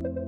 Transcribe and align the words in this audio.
Thank 0.00 0.16
you 0.16 0.27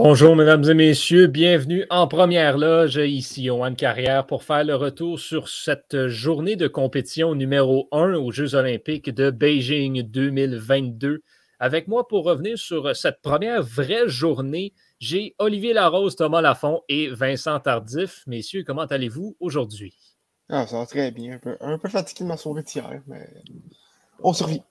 Bonjour, 0.00 0.36
mesdames 0.36 0.62
et 0.62 0.74
messieurs. 0.74 1.26
Bienvenue 1.26 1.84
en 1.90 2.06
première 2.06 2.56
loge. 2.56 2.98
Ici, 2.98 3.50
au 3.50 3.64
One 3.64 3.74
Carrière 3.74 4.24
pour 4.26 4.44
faire 4.44 4.62
le 4.62 4.76
retour 4.76 5.18
sur 5.18 5.48
cette 5.48 6.06
journée 6.06 6.54
de 6.54 6.68
compétition 6.68 7.34
numéro 7.34 7.88
1 7.90 8.14
aux 8.14 8.30
Jeux 8.30 8.54
Olympiques 8.54 9.10
de 9.10 9.30
Beijing 9.32 10.02
2022. 10.02 11.24
Avec 11.58 11.88
moi 11.88 12.06
pour 12.06 12.24
revenir 12.24 12.56
sur 12.56 12.94
cette 12.94 13.20
première 13.22 13.60
vraie 13.60 14.06
journée, 14.06 14.72
j'ai 15.00 15.34
Olivier 15.40 15.72
Larose, 15.72 16.14
Thomas 16.14 16.42
Lafont 16.42 16.82
et 16.88 17.08
Vincent 17.08 17.58
Tardif. 17.58 18.22
Messieurs, 18.28 18.62
comment 18.64 18.82
allez-vous 18.82 19.36
aujourd'hui? 19.40 19.96
Ah, 20.48 20.64
ça 20.68 20.78
va 20.78 20.86
très 20.86 21.10
bien. 21.10 21.40
Un 21.60 21.76
peu, 21.76 21.88
fatigué 21.88 22.22
de 22.22 22.28
ma 22.28 22.36
soirée 22.36 22.62
d'hier, 22.62 23.02
mais 23.08 23.28
on 24.22 24.32
survit 24.32 24.62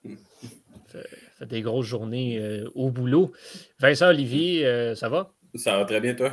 fait 1.38 1.46
des 1.46 1.62
grosses 1.62 1.86
journées 1.86 2.38
euh, 2.38 2.68
au 2.74 2.90
boulot. 2.90 3.32
Vincent 3.78 4.08
Olivier, 4.08 4.66
euh, 4.66 4.94
ça 4.94 5.08
va? 5.08 5.32
Ça 5.54 5.76
va 5.76 5.84
très 5.84 6.00
bien, 6.00 6.14
toi? 6.14 6.32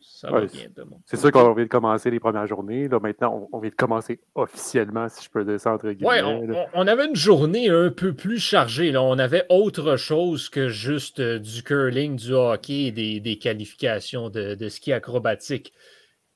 Ça 0.00 0.32
ouais, 0.32 0.42
va 0.42 0.46
bien, 0.46 0.68
bon. 0.86 1.00
C'est 1.04 1.18
sûr 1.18 1.30
qu'on 1.30 1.52
vient 1.52 1.64
de 1.64 1.68
commencer 1.68 2.10
les 2.10 2.20
premières 2.20 2.46
journées. 2.46 2.88
Là, 2.88 3.00
maintenant, 3.00 3.48
on, 3.52 3.58
vient 3.58 3.70
de 3.70 3.74
commencer 3.74 4.20
officiellement, 4.34 5.08
si 5.08 5.24
je 5.24 5.30
peux 5.30 5.44
dire 5.44 5.60
ça 5.60 5.72
entre 5.72 5.90
guillemets. 5.90 6.66
On, 6.72 6.86
avait 6.86 7.06
une 7.06 7.16
journée 7.16 7.68
un 7.68 7.90
peu 7.90 8.14
plus 8.14 8.38
chargée. 8.38 8.92
Là. 8.92 9.02
On 9.02 9.18
avait 9.18 9.44
autre 9.50 9.96
chose 9.96 10.48
que 10.48 10.68
juste 10.68 11.20
euh, 11.20 11.38
du 11.38 11.62
curling, 11.62 12.16
du 12.16 12.32
hockey 12.32 12.84
et 12.84 13.20
des, 13.20 13.38
qualifications 13.38 14.30
de 14.30 14.68
ski 14.68 14.92
acrobatique. 14.92 15.72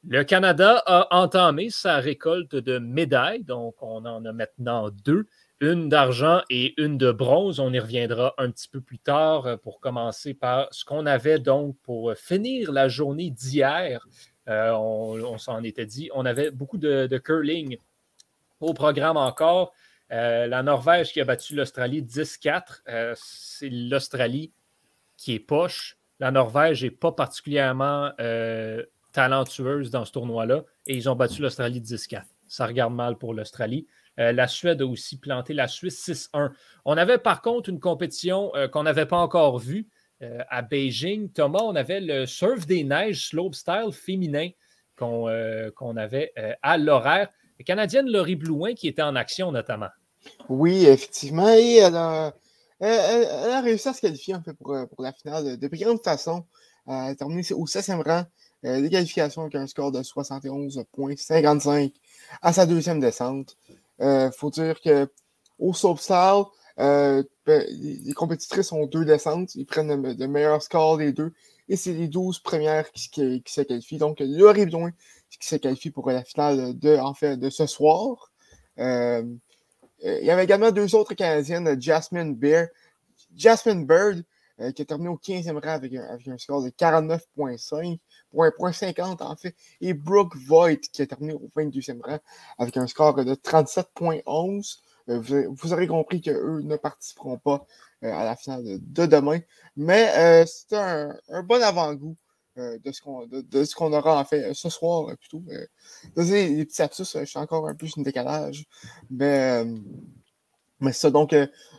Le 0.09 0.25
Canada 0.25 0.83
a 0.87 1.15
entamé 1.15 1.69
sa 1.69 1.99
récolte 1.99 2.57
de 2.57 2.79
médailles, 2.79 3.45
donc 3.45 3.75
on 3.83 4.07
en 4.07 4.25
a 4.25 4.33
maintenant 4.33 4.89
deux 5.05 5.27
une 5.61 5.89
d'argent 5.89 6.43
et 6.49 6.81
une 6.81 6.99
de 6.99 7.13
bronze. 7.13 7.61
On 7.61 7.73
y 7.73 7.79
reviendra 7.79 8.35
un 8.39 8.51
petit 8.51 8.69
peu 8.69 8.81
plus 8.81 8.99
tard 8.99 9.47
euh, 9.47 9.57
pour 9.57 9.81
commencer 9.81 10.35
par 10.35 10.69
ce 10.73 10.85
qu'on 10.85 11.07
avait 11.07 11.39
donc 11.39 11.77
pour 11.83 12.11
euh, 12.11 12.15
finir 12.15 12.73
la 12.73 12.89
journée 12.89 13.31
d'hier. 13.31 14.07
Euh, 14.49 14.73
on, 14.73 15.39
s'en 15.39 15.63
était 15.63 15.87
dit, 15.87 16.11
on 16.15 16.25
avait 16.25 16.51
beaucoup 16.51 16.79
de, 16.79 17.07
curling 17.19 17.77
au 18.61 18.75
programme 18.75 19.17
encore. 19.17 19.73
La 20.09 20.65
Norvège 20.65 21.13
qui 21.13 21.21
a 21.21 21.25
battu 21.25 21.55
l'Australie 21.55 22.03
10-4, 22.03 23.15
c'est 23.15 23.69
l'Australie 23.69 24.51
qui 25.17 25.35
est 25.35 25.39
poche. 25.39 25.99
La 26.19 26.33
Norvège 26.33 26.83
n'est 26.83 26.91
pas 26.91 27.13
particulièrement 27.13 28.11
talentueuse 29.13 29.93
dans 29.93 30.05
ce 30.05 30.11
tournoi-là 30.11 30.65
et 30.89 30.97
ils 30.97 31.09
ont 31.09 31.15
battu 31.15 31.43
l'Australie 31.43 31.81
10-4. 31.81 32.25
Ça 32.49 32.67
regarde 32.67 32.93
mal 32.93 33.19
pour 33.19 33.35
l'Australie. 33.35 33.87
Euh, 34.19 34.33
la 34.33 34.49
Suède 34.49 34.83
a 34.83 34.87
aussi 34.87 35.19
planté 35.19 35.55
la 35.55 35.69
Suisse 35.69 36.09
6-1. 36.35 36.51
On 36.85 36.97
avait 36.97 37.19
par 37.19 37.43
contre 37.43 37.71
une 37.71 37.81
compétition 37.81 38.55
euh, 38.55 38.69
qu'on 38.69 38.83
n'avait 38.83 39.07
pas 39.07 39.19
encore 39.19 39.59
vue 39.59 39.89
euh, 40.23 40.43
à 40.49 40.63
Beijing. 40.63 41.31
Thomas, 41.31 41.61
on 41.63 41.77
avait 41.77 42.01
le 42.01 42.27
surf 42.27 42.67
des 42.67 42.85
neiges 42.85 43.29
slopestyle 43.29 43.93
féminin 43.93 44.51
qu'on 44.97 45.97
avait 45.97 46.35
à 46.61 46.77
l'horaire. 46.77 47.31
La 47.59 47.65
Canadienne 47.65 48.11
Laurie 48.11 48.37
Blouin 48.37 48.75
qui 48.75 48.87
était 48.87 49.01
en 49.01 49.17
action 49.17 49.51
notamment. 49.51 49.89
Oui, 50.51 50.85
effectivement. 50.85 51.49
Et 51.49 51.77
elle 51.77 51.97
a, 51.97 52.35
réussi 53.63 53.89
à 53.89 53.95
se 53.95 54.03
qualifier 54.03 54.35
un 54.35 54.43
peu 54.43 54.53
pour, 54.53 54.75
la 54.99 55.15
finale 55.15 55.59
de 55.59 55.69
brillante 55.69 56.05
façon. 56.05 56.45
Elle 56.87 56.93
a 56.93 57.15
terminé 57.15 57.41
au 57.53 57.65
16e 57.65 58.03
rang 58.07 58.27
des 58.63 58.91
qualifications 58.91 59.41
avec 59.41 59.55
un 59.55 59.67
score 59.67 59.91
de 59.91 60.03
71,55 60.03 61.95
à 62.43 62.53
sa 62.53 62.67
deuxième 62.67 63.01
descente. 63.01 63.57
Il 64.01 64.31
faut 64.37 64.51
dire 64.51 64.81
que 64.81 65.09
au 65.59 65.73
euh, 66.81 67.23
ben, 67.45 67.67
les 67.69 68.13
compétitrices 68.15 68.73
ont 68.73 68.87
deux 68.87 69.05
descentes. 69.05 69.55
Ils 69.55 69.67
prennent 69.67 70.03
le, 70.03 70.27
meilleur 70.27 70.63
score 70.63 70.97
des 70.97 71.13
deux. 71.13 71.33
Et 71.69 71.77
c'est 71.77 71.93
les 71.93 72.09
12 72.09 72.41
premières 72.41 72.91
qui, 72.93 73.43
se 73.47 73.61
qualifient. 73.61 73.99
Donc, 73.99 74.19
Laura 74.21 74.53
Ribidouin 74.53 74.91
qui 75.31 75.47
se 75.47 75.57
qualifie 75.57 75.91
pour 75.91 76.11
la 76.11 76.25
finale 76.25 76.77
de, 76.77 76.97
en 76.97 77.15
fait, 77.15 77.37
de 77.37 77.51
ce 77.51 77.67
soir. 77.67 78.33
Euh, 78.79 79.23
il 80.03 80.25
y 80.25 80.31
avait 80.31 80.45
également 80.45 80.71
deux 80.71 80.95
autres 80.95 81.15
Canadiennes, 81.15 81.81
Jasmine 81.81 82.39
Jasmine 83.37 83.87
Bird, 83.87 84.25
qui 84.75 84.83
a 84.83 84.85
terminé 84.85 85.11
au 85.11 85.17
15e 85.17 85.63
rang 85.63 85.75
avec 85.75 85.95
un, 85.95 86.39
score 86.39 86.65
de 86.65 86.71
49.5 86.71 87.99
pour 88.31 88.45
point 88.57 88.73
50 88.73 89.23
en 89.23 89.37
fait, 89.37 89.55
et 89.81 89.95
Brooke 89.95 90.37
Voigt 90.37 90.77
qui 90.77 91.03
a 91.03 91.07
terminé 91.07 91.33
au 91.33 91.51
22e 91.57 92.01
rang 92.03 92.19
avec 92.59 92.77
un 92.77 92.87
score 92.87 93.25
de 93.25 93.35
37.11. 93.35 94.79
Euh, 95.09 95.19
vous, 95.21 95.55
vous, 95.55 95.73
aurez 95.73 95.87
compris 95.87 96.21
qu'eux 96.21 96.61
ne 96.63 96.77
participeront 96.77 97.39
pas 97.39 97.67
euh, 98.05 98.13
à 98.13 98.25
la 98.25 98.37
finale 98.37 98.63
de, 98.65 99.07
demain, 99.07 99.41
mais 99.77 100.11
euh, 100.17 100.45
c'est 100.47 100.77
un, 100.77 101.17
bon 101.43 101.63
avant-goût 101.63 102.17
de 102.57 102.93
ce 102.93 103.01
qu'on 103.01 103.27
de, 103.27 103.97
aura 103.97 104.21
en 104.21 104.25
fait 104.25 104.53
ce 104.53 104.69
soir 104.69 105.17
plutôt. 105.17 105.43
Désolé, 106.15 106.49
les 106.49 106.67
petits 106.67 106.83
absus, 106.83 107.05
je 107.19 107.25
suis 107.25 107.39
encore 107.39 107.67
un 107.67 107.75
peu 107.75 107.87
sur 107.87 108.01
le 108.01 108.05
décalage. 108.05 108.67
Mais, 109.09 109.65
mais 110.79 110.93
c'est 110.93 111.01
ça. 111.01 111.11
Donc, 111.11 111.35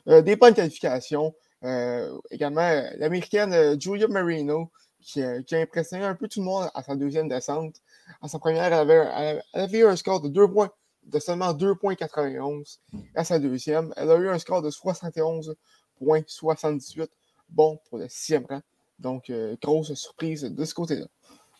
des 0.07 0.35
bonnes 0.35 0.55
qualifications. 0.55 1.35
Également, 2.31 2.83
l'américaine 2.97 3.79
Julia 3.79 4.07
Marino 4.07 4.71
euh, 5.17 5.41
qui 5.41 5.55
a, 5.55 5.59
impressionné 5.59 6.05
un 6.05 6.13
peu 6.15 6.27
tout 6.27 6.39
le 6.39 6.45
monde 6.45 6.69
à 6.73 6.81
sa 6.83 6.95
deuxième 6.95 7.27
descente. 7.27 7.75
À 8.21 8.27
sa 8.27 8.37
première, 8.39 8.65
elle 8.65 8.73
avait, 9.53 9.79
eu 9.79 9.85
un 9.85 9.95
score 9.95 10.21
de 10.21 10.45
points, 10.45 10.71
de 11.03 11.19
seulement 11.19 11.53
2,91. 11.53 12.79
Hmm. 12.91 12.99
À 13.15 13.23
sa 13.23 13.39
deuxième, 13.39 13.93
elle 13.97 14.11
a 14.11 14.17
eu 14.17 14.29
un 14.29 14.37
score 14.37 14.61
de 14.61 14.69
71,78. 14.69 17.07
Bon 17.49 17.79
pour 17.89 17.97
le 17.97 18.07
sixième 18.09 18.45
rang. 18.45 18.61
Donc, 18.99 19.29
euh, 19.29 19.55
grosse 19.61 19.93
surprise 19.95 20.43
de 20.43 20.65
ce 20.65 20.73
côté-là. 20.73 21.05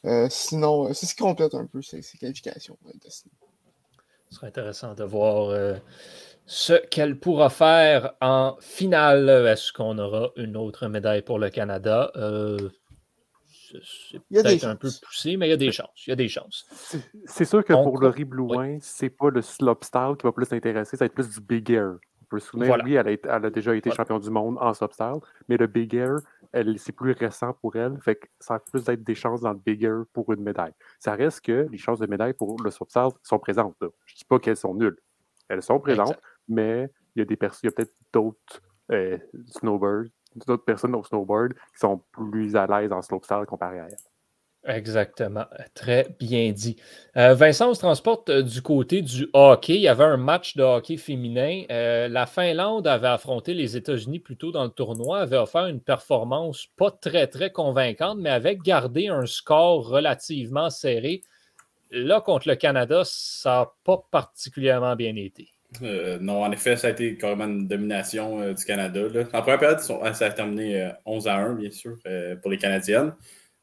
Euh, 0.06 0.28
sinon, 0.30 0.94
c'est 0.94 1.06
ce 1.06 1.16
qui 1.16 1.22
complète 1.22 1.56
un 1.56 1.66
peu 1.66 1.82
ces, 1.82 2.02
qualifications 2.20 2.78
de 2.84 2.92
ce 3.10 3.24
serait 4.30 4.48
intéressant 4.48 4.94
de 4.94 5.04
voir 5.04 5.78
ce 6.46 6.74
qu'elle 6.88 7.20
pourra 7.20 7.50
faire 7.50 8.14
en 8.22 8.56
finale. 8.62 9.30
Est-ce 9.30 9.74
qu'on 9.74 10.00
aura 10.00 10.32
une 10.38 10.56
autre 10.56 10.88
médaille 10.88 11.22
pour 11.22 11.38
le 11.38 11.50
Canada? 11.50 12.14
C'est 13.84 14.20
peut-être 14.30 14.66
un 14.66 14.76
peu 14.76 14.90
poussé, 15.02 15.38
mais 15.38 15.48
il 15.48 15.50
y 15.52 15.54
a 15.54 15.58
des 15.58 15.72
chances. 15.72 16.08
Il 16.08 16.10
y 16.10 16.14
a 16.14 16.16
des 16.16 16.28
chances. 16.28 16.66
C'est 17.26 17.46
sûr 17.46 17.64
que 17.64 17.74
pour 17.74 18.00
Laurie 18.00 18.26
Blouin, 18.26 18.74
oui. 18.74 18.80
c'est 18.82 19.10
pas 19.10 19.30
le 19.30 19.42
slopstyle 19.42 20.16
qui 20.18 20.24
va 20.24 20.32
plus 20.32 20.50
l'intéresser, 20.52 20.98
ça 20.98 21.06
va 21.06 21.08
être 21.08 21.14
plus 21.14 21.30
du 21.30 21.42
big 21.42 21.72
air. 21.72 21.96
On 22.22 22.26
peut 22.30 22.40
se 22.40 22.48
souvenir, 22.48 22.78
oui, 22.84 22.94
elle 22.94 23.20
a, 23.28 23.50
déjà 23.50 23.76
été 23.76 23.90
voilà. 23.90 23.98
championne 23.98 24.20
du 24.20 24.30
monde 24.30 24.58
en 24.60 24.74
slopstyle, 24.74 25.20
mais 25.50 25.58
le 25.58 25.68
big 25.68 25.94
air, 25.96 26.18
c'est 26.78 26.92
plus 26.94 27.12
récent 27.12 27.54
pour 27.62 27.76
elle, 27.76 27.98
ça 28.40 28.56
a 28.56 28.60
plus 28.60 28.86
d'être 28.86 29.04
des 29.04 29.16
chances 29.16 29.42
dans 29.42 29.52
le 29.52 29.60
big 29.60 29.84
air 29.84 30.04
pour 30.14 30.32
une 30.32 30.42
médaille. 30.42 30.74
Ça 31.00 31.16
reste 31.16 31.42
que 31.42 31.68
les 31.70 31.78
chances 31.78 32.00
de 32.00 32.08
médaille 32.08 32.34
pour 32.34 32.62
le 32.62 32.72
slopstyle 32.72 33.10
sont 33.24 33.40
présentes. 33.40 33.76
Là. 33.82 33.88
Je 34.06 34.16
dis 34.16 34.26
pas 34.26 34.40
qu'elles 34.40 34.58
sont 34.58 34.74
nulles. 34.74 34.98
Elles 35.50 35.62
sont 35.62 35.80
présentes, 35.80 36.20
mais 36.48 36.90
il 37.16 37.20
y 37.20 37.28
a, 37.30 37.46
a 37.46 37.72
peut-être 37.72 37.94
d'autres 38.14 38.62
euh, 38.92 39.18
snowbirds 39.48 40.10
d'autres 40.36 40.66
personnes 40.66 40.96
au 40.96 41.04
snowboard 41.04 41.54
qui 41.54 41.80
sont 41.80 42.02
plus 42.12 42.56
à 42.56 42.68
l'aise 42.68 42.92
en 42.92 43.02
slopestyle 43.02 43.46
comparé 43.48 43.80
à 43.80 43.88
elle. 43.88 43.98
Exactement. 44.64 45.46
Très 45.74 46.16
bien 46.20 46.52
dit. 46.52 46.76
Euh, 47.18 47.34
Vincent, 47.34 47.72
on 47.72 47.74
se 47.74 47.80
transporte 47.80 48.30
euh, 48.30 48.44
du 48.44 48.62
côté 48.62 49.02
du 49.02 49.28
hockey. 49.34 49.74
Il 49.74 49.82
y 49.82 49.88
avait 49.88 50.04
un 50.04 50.18
match 50.18 50.56
de 50.56 50.62
hockey 50.62 50.98
féminin. 50.98 51.64
Euh, 51.72 52.08
la 52.08 52.28
Finlande 52.28 52.86
avait 52.86 53.08
affronté 53.08 53.56
les 53.56 53.76
États-Unis 53.76 54.20
plus 54.20 54.38
tôt 54.38 54.52
dans 54.52 54.64
le 54.64 54.70
tournoi, 54.70 55.22
avait 55.22 55.38
offert 55.38 55.66
une 55.66 55.82
performance 55.82 56.68
pas 56.78 56.92
très, 56.92 57.26
très 57.26 57.52
convaincante, 57.52 58.20
mais 58.20 58.30
avait 58.30 58.56
gardé 58.56 59.08
un 59.08 59.26
score 59.26 59.88
relativement 59.88 60.70
serré. 60.70 61.22
Là, 61.90 62.22
contre 62.22 62.48
le 62.48 62.56
Canada, 62.56 63.02
ça 63.04 63.50
n'a 63.50 63.72
pas 63.84 64.08
particulièrement 64.12 64.96
bien 64.96 65.16
été. 65.16 65.50
Euh, 65.82 66.20
non, 66.20 66.44
en 66.44 66.52
effet, 66.52 66.76
ça 66.76 66.88
a 66.88 66.90
été 66.92 67.18
carrément 67.18 67.46
une 67.46 67.68
domination 67.68 68.42
euh, 68.42 68.54
du 68.54 68.66
Canada. 68.66 69.02
Là. 69.02 69.24
En 69.34 69.42
première 69.42 69.60
période, 69.60 69.80
ça 69.80 70.26
a 70.26 70.32
terminé 70.32 70.82
euh, 70.82 70.92
11 71.06 71.28
à 71.28 71.36
1, 71.36 71.56
bien 71.56 71.72
sûr, 71.72 71.98
pour 72.42 72.52
les 72.52 72.58
Canadiennes. 72.58 73.14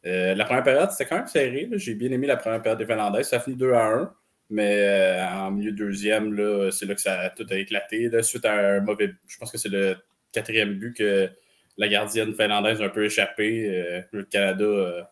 la 0.05 0.44
première 0.44 0.64
période, 0.64 0.90
c'était 0.90 1.06
quand 1.06 1.16
même 1.16 1.26
serré. 1.26 1.69
J'ai 1.72 1.94
bien 1.94 2.10
aimé 2.10 2.26
la 2.26 2.37
première 2.37 2.62
période 2.62 2.78
des 2.78 2.87
Finlandaises. 2.87 3.28
Ça 3.28 3.37
a 3.37 3.40
fini 3.40 3.56
2 3.56 3.72
à 3.72 3.87
1, 3.87 4.14
mais 4.50 5.20
en 5.32 5.50
milieu 5.50 5.72
deuxième, 5.72 6.34
c'est 6.70 6.87
là 6.87 6.94
que 6.94 7.00
ça 7.00 7.31
tout 7.37 7.46
a 7.50 7.56
éclaté. 7.56 8.11
Suite 8.22 8.44
à 8.46 8.76
un 8.76 8.81
mauvais. 8.81 9.12
Je 9.26 9.37
pense 9.37 9.52
que 9.52 9.58
c'est 9.58 9.69
le 9.69 9.96
quatrième 10.32 10.75
but 10.75 10.96
que 10.96 11.28
la 11.76 11.88
gardienne 11.88 12.34
finlandaise 12.34 12.81
a 12.81 12.87
un 12.87 12.88
peu 12.88 13.04
échappé. 13.04 14.04
le 14.11 14.22
Canada 14.25 15.08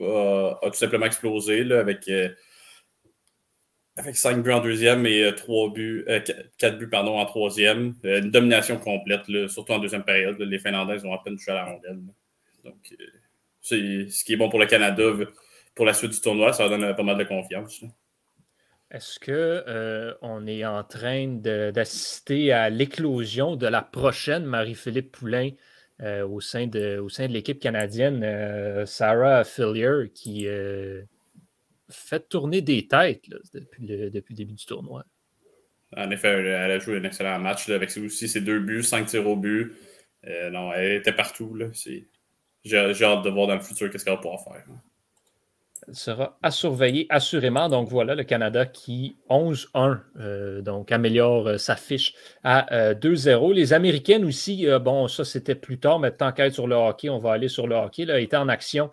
a, 0.00 0.70
tout 0.70 0.74
simplement 0.74 1.06
explosé 1.06 1.72
avec 1.72 2.08
avec 3.96 4.16
5 4.16 4.42
buts 4.42 4.52
en 4.52 4.60
deuxième 4.60 5.06
et 5.06 5.34
3 5.34 5.70
buts, 5.70 6.06
4 6.58 6.78
buts 6.78 6.88
pardon, 6.88 7.18
en 7.18 7.26
troisième. 7.26 7.94
une 8.04 8.30
domination 8.30 8.78
complète, 8.78 9.22
surtout 9.48 9.72
en 9.72 9.78
deuxième 9.78 10.04
période. 10.04 10.40
les 10.40 10.58
Finlandais 10.58 11.04
ont 11.04 11.12
à 11.12 11.22
peine 11.22 11.36
touché 11.36 11.50
à 11.50 11.54
la 11.54 11.64
rondelle. 11.64 12.00
Donc, 12.64 12.94
c'est 13.60 14.08
ce 14.08 14.24
qui 14.24 14.32
est 14.32 14.36
bon 14.36 14.48
pour 14.48 14.58
le 14.58 14.66
Canada 14.66 15.02
pour 15.74 15.86
la 15.86 15.94
suite 15.94 16.12
du 16.12 16.20
tournoi. 16.20 16.52
Ça 16.52 16.68
donne 16.68 16.94
pas 16.94 17.02
mal 17.02 17.18
de 17.18 17.24
confiance. 17.24 17.82
Est-ce 18.92 19.18
qu'on 19.18 19.32
euh, 19.32 20.46
est 20.46 20.64
en 20.66 20.84
train 20.84 21.26
d'assister 21.26 22.52
à 22.52 22.68
l'éclosion 22.68 23.56
de 23.56 23.66
la 23.66 23.80
prochaine 23.80 24.44
Marie-Philippe 24.44 25.12
Poulain 25.12 25.50
euh, 26.02 26.26
au 26.26 26.40
sein 26.40 26.66
de, 26.66 26.98
de 27.00 27.32
l'équipe 27.32 27.58
canadienne, 27.58 28.22
euh, 28.22 28.84
Sarah 28.84 29.44
Fillier, 29.44 30.10
qui 30.14 30.46
fait 31.92 32.28
tourner 32.28 32.60
des 32.60 32.86
têtes 32.86 33.24
depuis, 33.54 33.86
le, 33.86 34.10
début 34.10 34.54
du 34.54 34.66
tournoi? 34.66 35.04
En 35.96 36.10
effet, 36.10 36.28
elle 36.28 36.70
a 36.70 36.78
joué 36.78 36.96
un 36.96 37.04
excellent 37.04 37.38
match 37.38 37.68
avec 37.68 37.96
aussi 37.98 38.28
ses 38.28 38.40
deux 38.40 38.60
buts, 38.60 38.82
cinq 38.82 39.06
tirs 39.06 39.26
au 39.28 39.36
but. 39.36 39.72
non, 40.50 40.72
elle 40.72 40.92
était 40.92 41.12
partout. 41.12 41.58
J'ai 42.64 42.78
hâte 42.78 43.24
de 43.24 43.30
voir 43.30 43.46
dans 43.46 43.54
le 43.54 43.60
futur 43.60 43.90
qu'est-ce 43.90 44.04
qu'elle 44.04 44.14
va 44.14 44.20
pouvoir 44.20 44.42
faire 44.42 44.64
sera 45.90 46.38
à 46.42 46.50
surveiller 46.50 47.06
assurément. 47.08 47.68
Donc 47.68 47.88
voilà, 47.88 48.14
le 48.14 48.24
Canada 48.24 48.66
qui 48.66 49.16
11-1, 49.28 50.00
euh, 50.20 50.62
donc 50.62 50.92
améliore 50.92 51.48
euh, 51.48 51.58
sa 51.58 51.76
fiche 51.76 52.14
à 52.44 52.94
2-0. 52.94 53.50
Euh, 53.50 53.54
Les 53.54 53.72
Américaines 53.72 54.24
aussi, 54.24 54.66
bon, 54.80 55.08
ça 55.08 55.24
c'était 55.24 55.54
plus 55.54 55.78
tard, 55.78 55.98
mais 55.98 56.12
tant 56.12 56.32
qu'à 56.32 56.46
être 56.46 56.54
sur 56.54 56.66
le 56.66 56.76
hockey, 56.76 57.08
on 57.08 57.18
va 57.18 57.32
aller 57.32 57.48
sur 57.48 57.66
le 57.66 57.74
hockey, 57.74 58.04
là, 58.04 58.20
était 58.20 58.36
en 58.36 58.48
action. 58.48 58.90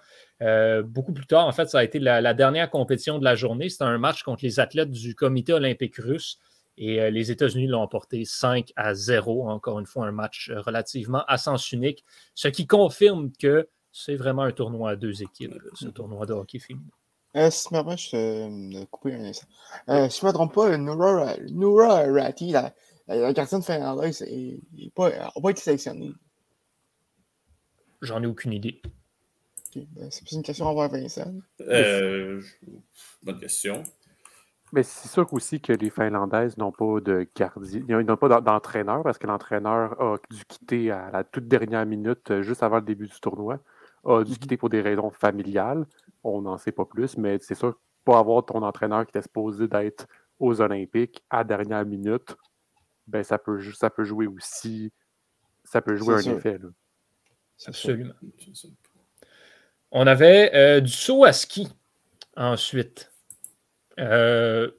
beaucoup 0.84 1.14
plus 1.14 1.28
tard, 1.28 1.46
en 1.48 1.52
fait, 1.52 1.70
ça 1.70 1.80
a 1.80 1.84
été 1.84 2.00
la, 2.00 2.34
dernière 2.34 2.70
compétition 2.70 3.20
de 3.20 3.26
la 3.26 3.36
journée. 3.36 3.70
C'était 3.70 3.84
un 3.84 3.98
match 3.98 4.24
contre 4.24 4.44
les 4.44 4.60
athlètes 4.60 4.92
du 4.92 5.16
comité 5.16 5.54
olympique 5.54 5.98
russe. 5.98 6.40
Et 6.82 7.12
les 7.12 7.30
États-Unis 7.30 7.68
l'ont 7.68 7.82
emporté 7.82 8.24
5 8.24 8.72
à 8.78 8.94
0. 8.94 9.50
Encore 9.50 9.80
une 9.80 9.86
fois, 9.86 10.08
un 10.08 10.14
match 10.14 10.50
relativement 10.56 11.26
à 11.28 11.38
sens 11.38 11.74
unique, 11.74 12.06
ce 12.36 12.48
qui 12.48 12.68
confirme 12.68 13.32
que 13.38 13.68
c'est 13.92 14.16
vraiment 14.16 14.44
un 14.44 14.52
tournoi 14.52 14.92
à 14.92 14.96
deux 14.96 15.24
équipes, 15.24 15.54
ce 15.74 15.88
tournoi 15.88 16.26
de 16.26 16.34
hockey 16.34 16.60
féminin. 16.60 16.90
Euh, 17.36 17.50
si 17.52 17.70
je 17.72 18.10
te 18.12 18.86
couper 18.86 19.14
un 19.14 19.24
instant. 19.26 19.48
Euh, 19.90 20.10
si 20.10 20.22
je 20.22 20.26
ne 20.26 20.32
me 20.32 20.34
trompe 20.34 20.54
pas, 20.54 20.76
Noura, 20.78 21.36
Noura 21.52 22.04
Ratti, 22.06 22.52
la, 22.52 22.74
la, 23.08 23.34
gardienne 23.34 23.62
finlandaise, 23.62 24.22
n'a 24.22 24.90
pas, 24.96 25.12
pas 25.12 25.50
été 25.52 25.62
sélectionnée. 25.62 26.12
J'en 28.02 28.24
ai 28.24 28.26
aucune 28.26 28.54
idée. 28.54 28.82
Ben, 29.76 30.10
c'est 30.10 30.24
plus 30.24 30.36
une 30.36 30.44
question 30.44 30.66
envers 30.66 30.90
Vincent. 30.90 31.32
Euh, 31.62 32.42
bonne 33.22 33.40
question. 33.40 33.84
Mais 34.72 34.84
c'est 34.84 35.10
sûr 35.10 35.32
aussi 35.34 35.62
que 35.62 35.74
les 35.74 35.90
Finlandaises 35.90 36.58
n'ont 36.58 36.72
pas 36.72 37.00
de 37.00 37.28
gardien, 37.36 37.84
ils 37.88 38.06
n'ont 38.06 38.18
pas 38.18 38.42
d'entraîneur 38.42 39.02
parce 39.04 39.18
que 39.18 39.26
l'entraîneur 39.26 40.00
a 40.00 40.18
dû 40.30 40.46
quitter 40.46 40.92
à 40.92 41.10
la 41.12 41.24
toute 41.24 41.48
dernière 41.48 41.86
minute, 41.86 42.30
euh, 42.30 42.42
juste 42.44 42.62
avant 42.62 42.78
le 42.78 42.84
début 42.84 43.08
du 43.08 43.20
tournoi 43.20 43.60
a 44.06 44.24
dû 44.24 44.38
quitter 44.38 44.58
pour 44.58 44.70
des 44.70 44.82
raisons 44.82 45.12
familiales. 45.12 45.86
On 46.24 46.42
n'en 46.42 46.58
sait 46.58 46.72
pas 46.72 46.86
plus, 46.86 47.18
mais 47.18 47.38
c'est 47.40 47.56
sûr, 47.56 47.80
pour 48.04 48.18
avoir 48.18 48.46
ton 48.46 48.62
entraîneur 48.64 49.06
qui 49.06 49.12
était 49.12 49.22
supposé 49.22 49.68
d'être 49.68 50.08
aux 50.40 50.62
Olympiques 50.62 51.24
à 51.30 51.44
dernière 51.44 51.86
minute, 51.86 52.36
ben 53.08 53.24
ça 53.24 53.38
peut, 53.38 53.62
ça 53.74 53.90
peut 53.90 54.04
jouer 54.04 54.28
aussi. 54.28 54.92
Ça 55.64 55.82
peut 55.82 55.96
jouer 55.96 56.16
un 56.16 56.38
effet. 56.38 56.58
Là. 56.58 56.70
Absolument. 57.68 58.14
On 59.92 60.08
avait 60.08 60.52
euh, 60.56 60.82
du 60.82 60.92
saut 60.92 61.26
à 61.26 61.34
ski 61.34 61.68
ensuite. 62.36 63.12
Euh, 64.00 64.72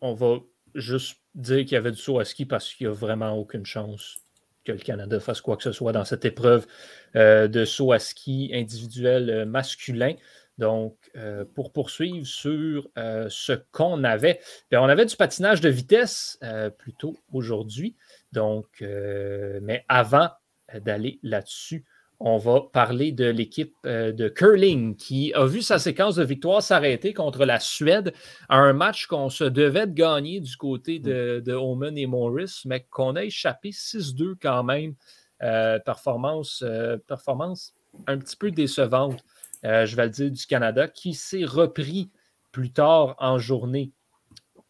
on 0.00 0.14
va 0.14 0.38
juste 0.74 1.20
dire 1.34 1.58
qu'il 1.58 1.72
y 1.72 1.76
avait 1.76 1.92
du 1.92 1.98
saut 1.98 2.18
à 2.18 2.24
ski 2.24 2.46
parce 2.46 2.72
qu'il 2.72 2.86
n'y 2.86 2.92
a 2.92 2.96
vraiment 2.96 3.32
aucune 3.38 3.66
chance 3.66 4.25
que 4.66 4.72
le 4.72 4.78
Canada 4.78 5.20
fasse 5.20 5.40
quoi 5.40 5.56
que 5.56 5.62
ce 5.62 5.72
soit 5.72 5.92
dans 5.92 6.04
cette 6.04 6.24
épreuve 6.24 6.66
euh, 7.14 7.48
de 7.48 7.64
saut 7.64 7.92
à 7.92 7.98
ski 7.98 8.50
individuel 8.52 9.30
euh, 9.30 9.46
masculin. 9.46 10.14
Donc, 10.58 10.96
euh, 11.16 11.44
pour 11.54 11.70
poursuivre 11.70 12.26
sur 12.26 12.88
ce 12.96 13.52
qu'on 13.72 14.04
avait, 14.04 14.40
ben, 14.70 14.80
on 14.80 14.88
avait 14.88 15.04
du 15.04 15.14
patinage 15.14 15.60
de 15.60 15.68
vitesse 15.68 16.40
plutôt 16.78 17.14
aujourd'hui. 17.30 17.94
Donc, 18.32 18.80
mais 18.80 19.84
avant 19.88 20.30
d'aller 20.72 21.18
là-dessus, 21.22 21.84
on 22.18 22.38
va 22.38 22.62
parler 22.72 23.12
de 23.12 23.26
l'équipe 23.26 23.74
euh, 23.84 24.10
de 24.12 24.28
curling 24.28 24.96
qui 24.96 25.34
a 25.34 25.44
vu 25.44 25.60
sa 25.60 25.78
séquence 25.78 26.16
de 26.16 26.24
victoire 26.24 26.62
s'arrêter 26.62 27.12
contre 27.12 27.44
la 27.44 27.60
Suède 27.60 28.14
à 28.48 28.56
un 28.56 28.72
match 28.72 29.06
qu'on 29.06 29.28
se 29.28 29.44
devait 29.44 29.86
de 29.86 29.92
gagner 29.92 30.40
du 30.40 30.56
côté 30.56 30.98
de, 30.98 31.42
de 31.44 31.52
Omen 31.52 31.96
et 31.98 32.06
Morris, 32.06 32.62
mais 32.64 32.86
qu'on 32.90 33.16
a 33.16 33.24
échappé 33.24 33.70
6-2 33.70 34.34
quand 34.40 34.64
même. 34.64 34.94
Euh, 35.42 35.78
performance, 35.78 36.64
euh, 36.66 36.96
performance 37.06 37.74
un 38.06 38.16
petit 38.16 38.36
peu 38.36 38.50
décevante, 38.50 39.22
je 39.62 39.96
vais 39.96 40.04
le 40.04 40.10
dire, 40.10 40.30
du 40.30 40.46
Canada, 40.46 40.88
qui 40.88 41.12
s'est 41.12 41.44
repris 41.44 42.10
plus 42.52 42.72
tard 42.72 43.16
en 43.18 43.38
journée. 43.38 43.92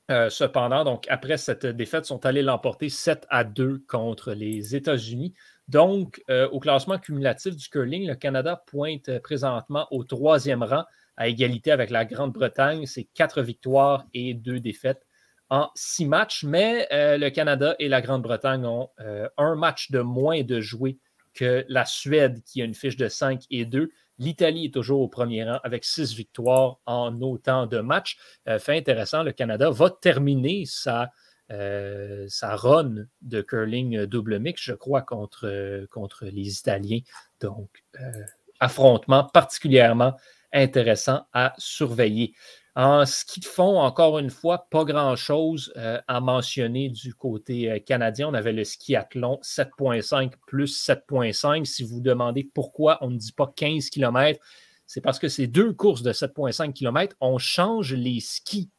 cependant, 0.08 0.84
donc 0.84 1.06
après 1.08 1.36
cette 1.36 1.66
défaite, 1.66 2.06
sont 2.06 2.24
allés 2.24 2.42
l'emporter 2.42 2.88
7 2.88 3.26
à 3.28 3.44
2 3.44 3.84
contre 3.88 4.32
les 4.32 4.74
États-Unis. 4.74 5.34
Donc, 5.68 6.22
euh, 6.30 6.48
au 6.50 6.60
classement 6.60 6.98
cumulatif 6.98 7.56
du 7.56 7.68
curling, 7.68 8.06
le 8.06 8.14
Canada 8.14 8.62
pointe 8.66 9.08
euh, 9.08 9.18
présentement 9.18 9.88
au 9.90 10.04
troisième 10.04 10.62
rang 10.62 10.84
à 11.16 11.28
égalité 11.28 11.72
avec 11.72 11.90
la 11.90 12.04
Grande-Bretagne. 12.04 12.86
C'est 12.86 13.08
quatre 13.14 13.42
victoires 13.42 14.04
et 14.14 14.34
deux 14.34 14.60
défaites 14.60 15.04
en 15.50 15.70
six 15.74 16.06
matchs. 16.06 16.44
Mais 16.44 16.86
euh, 16.92 17.18
le 17.18 17.30
Canada 17.30 17.74
et 17.80 17.88
la 17.88 18.00
Grande-Bretagne 18.00 18.64
ont 18.64 18.90
un 19.38 19.54
match 19.56 19.90
de 19.90 20.00
moins 20.00 20.42
de 20.42 20.60
jouer 20.60 20.98
que 21.34 21.64
la 21.68 21.84
Suède 21.84 22.42
qui 22.44 22.62
a 22.62 22.64
une 22.64 22.74
fiche 22.74 22.96
de 22.96 23.08
5 23.08 23.42
et 23.50 23.64
2. 23.64 23.90
L'Italie 24.18 24.66
est 24.66 24.74
toujours 24.74 25.00
au 25.00 25.08
premier 25.08 25.44
rang 25.44 25.58
avec 25.64 25.84
six 25.84 26.14
victoires 26.14 26.78
en 26.86 27.20
autant 27.20 27.66
de 27.66 27.80
matchs. 27.80 28.16
fait 28.58 28.78
intéressant, 28.78 29.22
le 29.22 29.32
Canada 29.32 29.68
va 29.70 29.90
terminer 29.90 30.64
sa 30.64 31.10
euh, 31.52 32.26
sa 32.28 32.56
run 32.56 33.06
de 33.22 33.40
curling 33.40 34.04
double 34.06 34.40
mix, 34.40 34.60
je 34.62 34.72
crois, 34.72 35.02
contre, 35.02 35.86
contre 35.90 36.24
les 36.24 36.58
Italiens. 36.58 37.00
Donc, 37.40 37.84
euh, 38.00 38.24
affrontement 38.58 39.24
particulièrement 39.24 40.16
intéressant 40.52 41.26
à 41.32 41.52
surveiller. 41.56 42.34
En 42.74 43.06
ski 43.06 43.40
de 43.40 43.46
fond, 43.46 43.78
encore 43.78 44.18
une 44.18 44.28
fois, 44.28 44.66
pas 44.70 44.84
grand-chose 44.84 45.72
euh, 45.76 46.00
à 46.08 46.20
mentionner 46.20 46.88
du 46.88 47.14
côté 47.14 47.80
canadien. 47.86 48.28
On 48.28 48.34
avait 48.34 48.52
le 48.52 48.64
skiathlon 48.64 49.38
7.5 49.42 50.32
plus 50.46 50.84
7.5. 50.84 51.64
Si 51.64 51.84
vous 51.84 52.00
demandez 52.00 52.50
pourquoi 52.54 52.98
on 53.02 53.10
ne 53.10 53.18
dit 53.18 53.32
pas 53.32 53.52
15 53.54 53.88
km, 53.90 54.40
c'est 54.86 55.00
parce 55.00 55.18
que 55.20 55.28
ces 55.28 55.46
deux 55.46 55.72
courses 55.72 56.02
de 56.02 56.12
7.5 56.12 56.72
km, 56.72 57.16
on 57.20 57.38
change 57.38 57.94
les 57.94 58.20
skis 58.20 58.70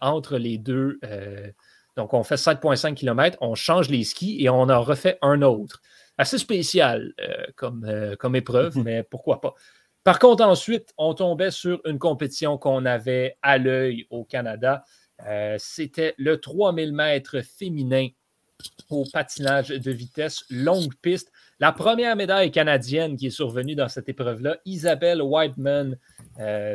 entre 0.00 0.38
les 0.38 0.56
deux, 0.56 1.00
donc, 1.98 2.14
on 2.14 2.22
fait 2.22 2.36
7,5 2.36 2.94
km, 2.94 3.36
on 3.40 3.56
change 3.56 3.90
les 3.90 4.04
skis 4.04 4.40
et 4.40 4.48
on 4.48 4.68
en 4.68 4.82
refait 4.82 5.18
un 5.20 5.42
autre. 5.42 5.82
Assez 6.16 6.38
spécial 6.38 7.12
euh, 7.20 7.44
comme, 7.56 7.84
euh, 7.88 8.14
comme 8.14 8.36
épreuve, 8.36 8.78
mais 8.78 9.02
pourquoi 9.02 9.40
pas. 9.40 9.54
Par 10.04 10.20
contre, 10.20 10.44
ensuite, 10.44 10.94
on 10.96 11.12
tombait 11.14 11.50
sur 11.50 11.80
une 11.84 11.98
compétition 11.98 12.56
qu'on 12.56 12.86
avait 12.86 13.36
à 13.42 13.58
l'œil 13.58 14.06
au 14.10 14.24
Canada. 14.24 14.84
Euh, 15.26 15.56
c'était 15.58 16.14
le 16.18 16.38
3000 16.38 16.92
mètres 16.92 17.40
féminin 17.40 18.06
au 18.90 19.04
patinage 19.12 19.70
de 19.70 19.90
vitesse 19.90 20.44
longue 20.50 20.94
piste. 21.02 21.32
La 21.58 21.72
première 21.72 22.14
médaille 22.14 22.52
canadienne 22.52 23.16
qui 23.16 23.26
est 23.26 23.30
survenue 23.30 23.74
dans 23.74 23.88
cette 23.88 24.08
épreuve-là, 24.08 24.58
Isabelle 24.64 25.20
Whiteman 25.20 25.96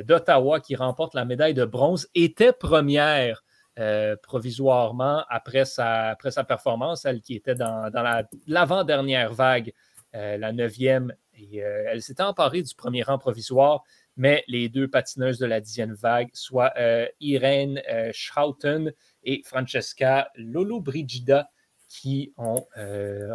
d'Ottawa, 0.06 0.60
qui 0.60 0.76
remporte 0.76 1.14
la 1.14 1.24
médaille 1.24 1.54
de 1.54 1.64
bronze, 1.64 2.10
était 2.14 2.52
première 2.52 3.42
euh, 3.80 4.16
provisoirement 4.22 5.24
après 5.30 5.66
sa, 5.66 6.16
performance, 6.48 7.06
elle 7.06 7.22
qui 7.22 7.36
était 7.36 7.56
dans, 7.56 7.92
l'avant-dernière 8.46 9.34
vague, 9.34 9.74
euh, 10.14 10.38
la 10.38 10.52
neuvième, 10.52 11.12
euh, 11.56 11.86
elle 11.88 12.04
s'était 12.04 12.22
emparée 12.22 12.62
du 12.62 12.76
premier 12.76 13.02
rang 13.02 13.18
provisoire, 13.18 13.84
mais 14.16 14.44
les 14.48 14.70
deux 14.70 14.88
patineuses 14.88 15.40
de 15.40 15.48
la 15.48 15.60
dixième 15.60 15.94
vague, 15.94 16.30
soit 16.34 16.72
Irene 17.20 17.82
Schouten 18.12 18.94
et 19.24 19.42
Francesca 19.44 20.30
Lollobrigida, 20.36 21.50
qui 21.94 22.34
ont 22.38 22.66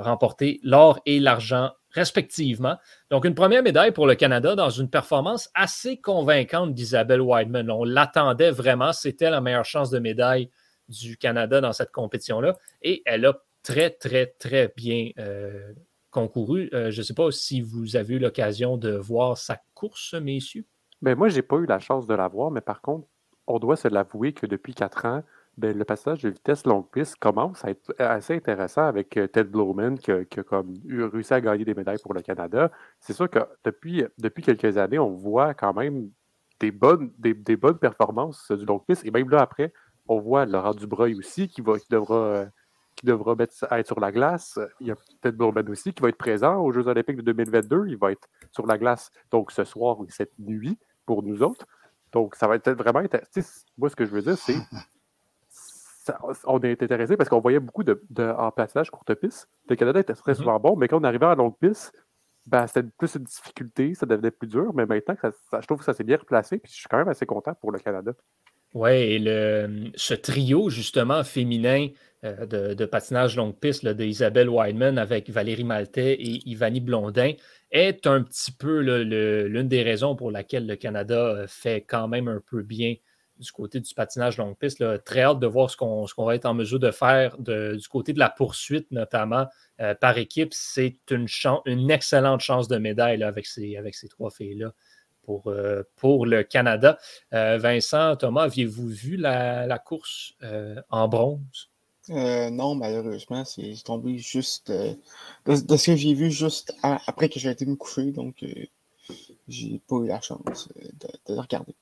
remporté 0.01 0.59
l'or 0.65 1.01
et 1.07 1.21
l'argent 1.21 1.71
respectivement. 1.91 2.77
Donc, 3.11 3.25
une 3.25 3.35
première 3.35 3.63
médaille 3.63 3.93
pour 3.93 4.07
le 4.07 4.15
Canada 4.15 4.55
dans 4.55 4.71
une 4.71 4.91
performance 4.91 5.49
assez 5.55 6.01
convaincante 6.01 6.75
d'Isabelle 6.75 7.21
Wideman. 7.21 7.71
On 7.71 7.85
l'attendait 7.85 8.51
vraiment. 8.51 8.93
C'était 8.93 9.31
la 9.31 9.41
meilleure 9.41 9.65
chance 9.65 9.91
de 9.91 9.99
médaille 9.99 10.51
du 10.89 11.17
Canada 11.17 11.61
dans 11.61 11.73
cette 11.73 11.93
compétition-là. 11.93 12.57
Et 12.83 13.03
elle 13.07 13.27
a 13.27 13.35
très, 13.63 13.91
très, 13.91 14.27
très 14.27 14.73
bien 14.77 15.11
euh, 15.19 15.73
concouru. 16.11 16.69
Euh, 16.73 16.91
je 16.91 16.99
ne 16.99 17.03
sais 17.05 17.15
pas 17.15 17.31
si 17.31 17.61
vous 17.61 17.97
avez 17.97 18.15
eu 18.15 18.19
l'occasion 18.19 18.77
de 18.77 18.91
voir 18.91 19.39
sa 19.39 19.61
course, 19.75 20.15
messieurs. 20.15 20.65
Mais 21.01 21.13
ben, 21.13 21.19
moi, 21.19 21.29
je 21.29 21.37
n'ai 21.37 21.43
pas 21.43 21.57
eu 21.57 21.67
la 21.67 21.79
chance 21.79 22.07
de 22.07 22.15
la 22.15 22.29
voir, 22.29 22.51
mais 22.51 22.61
par 22.61 22.81
contre, 22.81 23.07
on 23.47 23.59
doit 23.59 23.77
se 23.77 23.89
l'avouer 23.89 24.33
que 24.33 24.47
depuis 24.47 24.75
quatre 24.75 25.07
ans, 25.07 25.23
ben, 25.59 25.77
le 25.77 25.85
passage 25.85 26.23
de 26.23 26.29
vitesse 26.29 26.65
longue 26.67 26.89
piste 26.89 27.17
commence 27.17 27.65
à 27.65 27.71
être 27.71 27.93
assez 27.99 28.37
intéressant 28.37 28.85
avec 28.85 29.17
euh, 29.17 29.27
Ted 29.27 29.51
Blowman 29.51 29.99
qui 29.99 30.13
a, 30.13 30.25
comme 30.45 30.75
réussi 31.13 31.35
à 31.35 31.41
gagner 31.41 31.65
des 31.65 31.75
médailles 31.75 31.99
pour 32.01 32.15
le 32.15 32.23
Canada. 32.23 32.71
C'est 33.01 33.13
sûr 33.13 33.29
que 33.29 33.41
depuis, 33.65 34.05
depuis 34.19 34.45
quelques 34.45 34.79
années, 34.79 35.01
on 35.01 35.11
voit 35.11 35.55
quand 35.55 35.75
même 35.75 36.11
des 36.61 36.71
bonnes, 36.71 37.13
des, 37.19 37.57
bonnes 37.57 37.79
performances 37.79 38.53
du 38.53 38.65
long 38.67 38.79
piste. 38.79 39.05
Et 39.05 39.11
même 39.11 39.29
là, 39.31 39.41
après, 39.41 39.73
on 40.07 40.21
voit 40.21 40.47
Laurent 40.47 40.75
Dubreuil 40.75 41.17
aussi 41.17 41.49
qui, 41.49 41.61
va, 41.61 41.77
qui 41.77 41.89
devra, 41.91 42.45
qui 42.95 43.05
devra 43.07 43.35
être 43.41 43.87
sur 43.87 43.99
la 43.99 44.13
glace. 44.13 44.61
Il 44.79 44.87
y 44.87 44.91
a 44.93 44.97
Ted 45.23 45.37
Blowman 45.37 45.69
aussi 45.71 45.93
qui 45.93 46.03
va 46.03 46.09
être 46.11 46.19
présent 46.19 46.63
aux 46.63 46.71
Jeux 46.71 46.87
olympiques 46.87 47.17
de 47.17 47.33
2022. 47.33 47.89
Il 47.89 47.99
va 47.99 48.13
être 48.13 48.29
sur 48.53 48.65
la 48.65 48.79
glace 48.79 49.11
donc 49.33 49.51
ce 49.51 49.65
soir 49.65 49.99
ou 49.99 50.07
cette 50.09 50.39
nuit 50.39 50.79
pour 51.05 51.25
nous 51.25 51.43
autres. 51.43 51.67
Donc, 52.13 52.37
ça 52.37 52.47
va 52.47 52.55
être 52.55 52.71
vraiment 52.71 53.01
intéressant. 53.01 53.41
Moi, 53.77 53.91
ce 53.91 53.97
que 53.97 54.07
je 54.07 54.13
veux 54.13 54.23
dire, 54.23 54.39
c'est 54.39 54.55
on 56.45 56.61
est 56.61 56.83
intéressé 56.83 57.17
parce 57.17 57.29
qu'on 57.29 57.41
voyait 57.41 57.61
beaucoup 57.61 57.85
de, 57.85 58.01
en 58.39 58.51
passage 58.51 58.91
courte 58.91 59.15
piste. 59.15 59.49
Le 59.69 59.77
Canada 59.77 60.01
était 60.01 60.15
très 60.15 60.33
mm-hmm. 60.33 60.37
souvent 60.37 60.61
bon, 60.61 60.77
mais 60.77 60.89
quand 60.89 61.01
on 61.01 61.05
arrivait 61.05 61.27
à 61.27 61.35
longue 61.35 61.57
piste, 61.59 61.93
ben, 62.47 62.67
c'était 62.67 62.89
plus 62.97 63.15
une 63.15 63.25
difficulté, 63.25 63.95
ça 63.95 64.07
devenait 64.07 64.31
plus 64.31 64.49
dur. 64.49 64.73
Mais 64.75 64.87
maintenant, 64.87 65.15
ça, 65.21 65.61
je 65.61 65.67
trouve 65.67 65.79
que 65.79 65.85
ça 65.85 65.93
s'est 65.93 66.05
bien 66.05 66.17
replacé, 66.17 66.59
puis 66.59 66.73
je 66.73 66.79
suis 66.79 66.89
quand 66.89 66.99
même 66.99 67.09
assez 67.09 67.27
content 67.27 67.55
pour 67.55 67.73
le 67.73 67.79
Canada. 67.79 68.13
Oui, 68.75 68.91
et 68.91 69.19
le, 69.19 69.91
ce 69.95 70.15
trio, 70.15 70.69
justement, 70.69 71.25
féminin 71.25 71.89
euh, 72.25 72.75
de, 72.75 72.85
patinage 72.85 73.37
longue 73.37 73.55
piste 73.55 73.87
d'Isabelle 73.87 74.49
Wideman 74.49 74.99
avec 74.99 75.31
Valérie 75.31 75.65
Maltais 75.65 76.15
et 76.15 76.49
Ivani 76.49 76.81
Blondin 76.81 77.33
est 77.71 78.07
un 78.07 78.23
petit 78.23 78.53
peu 78.53 78.81
l'une 78.81 79.69
des 79.69 79.83
raisons 79.83 80.17
pour 80.17 80.31
laquelle 80.31 80.67
le 80.67 80.77
Canada 80.77 81.15
euh, 81.15 81.47
fait 81.47 81.83
quand 81.83 82.09
même 82.09 82.29
un 82.29 82.43
peu 82.51 82.63
bien 82.63 82.95
du 83.39 83.53
côté 83.53 83.81
du 83.81 83.95
patinage 83.95 84.37
longue 84.39 84.57
piste. 84.57 84.83
Très 85.05 85.23
hâte 85.23 85.39
de 85.39 85.47
voir 85.47 85.71
ce 85.71 85.77
qu'on 85.77 86.25
va 86.25 86.35
être 86.35 86.47
en 86.47 86.55
mesure 86.55 86.79
de 86.79 86.91
faire 86.91 87.37
du 87.39 87.89
côté 87.89 88.13
de 88.13 88.19
la 88.19 88.31
poursuite, 88.31 88.91
notamment 88.91 89.47
euh, 89.81 89.95
par 89.95 90.19
équipe. 90.19 90.53
C'est 90.53 90.97
une, 91.11 91.27
une, 91.67 91.91
excellente 91.91 92.41
chance 92.41 92.69
de 92.69 92.79
médaille 92.79 93.23
avec, 93.23 93.47
ces, 93.47 93.79
trois 94.11 94.31
filles-là 94.31 94.73
pour, 95.23 95.49
euh, 95.49 95.83
le 96.03 96.43
Canada. 96.43 96.99
Euh, 97.33 97.59
Vincent, 97.59 98.17
Thomas, 98.17 98.43
aviez-vous 98.43 98.89
vu 98.89 99.17
la, 99.17 99.79
course 99.79 100.35
en 100.91 101.09
bronze? 101.09 101.71
non, 102.09 102.75
malheureusement, 102.75 103.45
c'est 103.45 103.75
tombé 103.85 104.17
juste 104.17 104.73
de, 104.73 104.97
ce 105.77 105.91
que 105.91 105.97
j'ai 105.97 106.15
vu 106.15 106.31
juste 106.31 106.75
après 106.83 107.29
que 107.29 107.39
j'ai 107.39 107.51
été 107.51 107.67
me 107.67 107.77
coucher, 107.77 108.13
donc 108.13 108.45
j'ai 109.47 109.81
pas 109.87 109.97
eu 109.97 110.07
la 110.07 110.21
chance 110.21 110.69
de 110.75 111.35
le 111.35 111.41
regarder. 111.41 111.75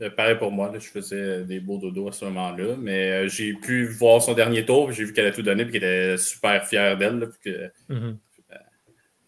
Euh, 0.00 0.10
pareil 0.10 0.36
pour 0.38 0.52
moi, 0.52 0.72
je 0.74 0.86
faisais 0.86 1.44
des 1.44 1.58
beaux 1.58 1.78
dodos 1.78 2.08
à 2.08 2.12
ce 2.12 2.24
moment-là, 2.26 2.76
mais 2.78 3.10
euh, 3.10 3.28
j'ai 3.28 3.52
pu 3.54 3.84
voir 3.86 4.22
son 4.22 4.32
dernier 4.32 4.64
tour, 4.64 4.92
j'ai 4.92 5.04
vu 5.04 5.12
qu'elle 5.12 5.26
a 5.26 5.32
tout 5.32 5.42
donné, 5.42 5.64
et 5.64 5.66
qu'elle 5.66 5.76
était 5.76 6.16
super 6.16 6.64
fière 6.64 6.96
d'elle. 6.96 7.28
Mm-hmm. 7.90 8.16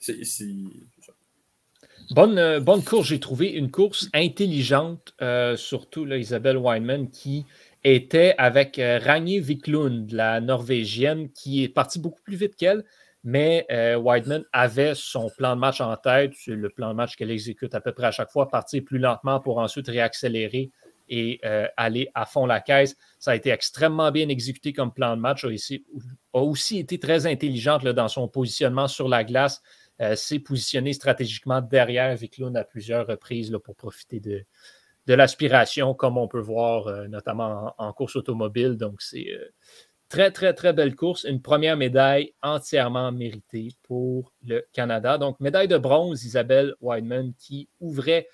Euh, 0.09 0.45
bonne, 2.13 2.59
bonne 2.61 2.85
course, 2.85 3.09
j'ai 3.09 3.19
trouvé 3.19 3.51
une 3.51 3.71
course 3.73 4.09
intelligente, 4.15 5.13
surtout 5.57 6.05
là, 6.05 6.17
Isabelle 6.17 6.57
Weinman 6.57 7.11
qui 7.11 7.47
était 7.83 8.35
avec 8.39 8.81
Ragnhild 8.81 9.45
Viklund, 9.45 10.13
la 10.13 10.41
Norvégienne, 10.41 11.31
qui 11.33 11.65
est 11.65 11.69
partie 11.69 11.99
beaucoup 11.99 12.23
plus 12.23 12.37
vite 12.37 12.55
qu'elle, 12.55 12.85
mais 13.23 13.67
euh, 13.71 14.03
avait 14.53 14.95
son 14.95 15.31
plan 15.37 15.55
de 15.55 15.61
match 15.61 15.81
en 15.81 15.97
tête. 15.97 16.33
C'est 16.37 16.53
le 16.53 16.71
plan 16.71 16.91
de 16.91 16.95
match 16.95 17.17
qu'elle 17.17 17.31
exécute 17.31 17.75
à 17.75 17.81
peu 17.81 17.93
près 17.93 18.07
à 18.07 18.11
chaque 18.11 18.31
fois, 18.31 18.49
partir 18.49 18.83
plus 18.85 18.99
lentement 18.99 19.41
pour 19.41 19.59
ensuite 19.59 19.89
réaccélérer 19.89 20.71
et 21.11 21.41
euh, 21.45 21.67
aller 21.77 22.09
à 22.15 22.25
fond 22.25 22.47
la 22.47 22.61
caisse. 22.61 22.97
Ça 23.19 23.33
a 23.33 23.37
été 23.37 23.51
extrêmement 23.51 24.11
bien 24.11 24.29
exécuté 24.29 24.73
comme 24.73 24.93
plan 24.93 25.17
de 25.17 25.21
match. 25.21 25.45
A, 25.45 25.49
a 25.49 26.41
aussi 26.41 26.79
été 26.79 26.99
très 26.99 27.27
intelligente 27.27 27.85
dans 27.85 28.09
son 28.09 28.29
positionnement 28.29 28.89
sur 28.89 29.09
la 29.09 29.25
glace. 29.25 29.61
Euh, 30.01 30.17
s'est 30.17 30.39
positionné 30.39 30.95
stratégiquement 30.95 31.61
derrière 31.61 32.17
Viklund 32.17 32.57
à 32.57 32.65
plusieurs 32.65 33.07
reprises 33.07 33.55
pour 33.63 33.77
profiter 33.77 34.19
de, 34.19 34.47
l'aspiration, 35.07 35.93
comme 35.93 36.17
on 36.17 36.29
peut 36.29 36.41
voir 36.41 36.87
euh, 36.87 37.09
notamment 37.09 37.75
en, 37.77 37.89
en, 37.89 37.93
course 37.93 38.17
automobile. 38.17 38.77
Donc, 38.77 39.03
c'est 39.03 39.27
Très, 40.11 40.33
très, 40.33 40.55
très 40.55 40.73
belle 40.73 40.97
course. 40.97 41.23
Une 41.23 41.41
première 41.41 41.77
médaille 41.77 42.35
entièrement 42.43 43.13
méritée 43.13 43.69
pour 43.85 44.33
le 44.45 44.67
Canada. 44.73 45.19
Donc, 45.19 45.39
médaille 45.39 45.69
de 45.69 45.79
bronze, 45.79 46.25
Isabelle 46.25 46.75
Wideman, 46.81 47.33
qui 47.39 47.69
ouvrait 47.79 48.27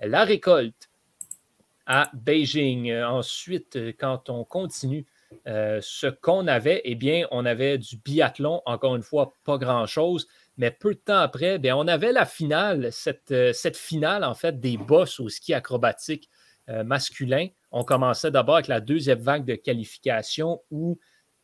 la 0.00 0.24
récolte 0.24 0.90
à 1.86 2.10
Beijing. 2.14 2.92
Ensuite, 3.04 3.78
quand 3.96 4.28
on 4.28 4.42
continue 4.42 5.06
euh, 5.46 5.78
ce 5.80 6.08
qu'on 6.08 6.48
avait, 6.48 6.80
eh 6.84 6.96
bien, 6.96 7.28
on 7.30 7.46
avait 7.46 7.78
du 7.78 7.96
biathlon, 7.98 8.60
encore 8.66 8.96
une 8.96 9.02
fois, 9.02 9.32
pas 9.44 9.56
grand-chose. 9.56 10.26
Mais 10.56 10.72
peu 10.72 10.94
de 10.94 10.98
temps 10.98 11.20
après, 11.20 11.60
bien, 11.60 11.76
on 11.76 11.86
avait 11.86 12.10
la 12.10 12.26
finale, 12.26 12.90
cette, 12.90 13.30
euh, 13.30 13.52
finale, 13.72 14.24
en 14.24 14.34
fait, 14.34 14.58
des 14.58 14.76
bosses 14.76 15.20
au 15.20 15.28
ski 15.28 15.54
acrobatique 15.54 16.28
euh, 16.70 16.82
masculin. 16.82 17.46
On 17.70 17.84
commençait 17.84 18.32
d'abord 18.32 18.56
avec 18.56 18.66
la 18.66 18.80
deuxième 18.80 19.20
vague 19.20 19.44
de 19.44 19.54
qualification 19.54 20.60
où 20.72 20.98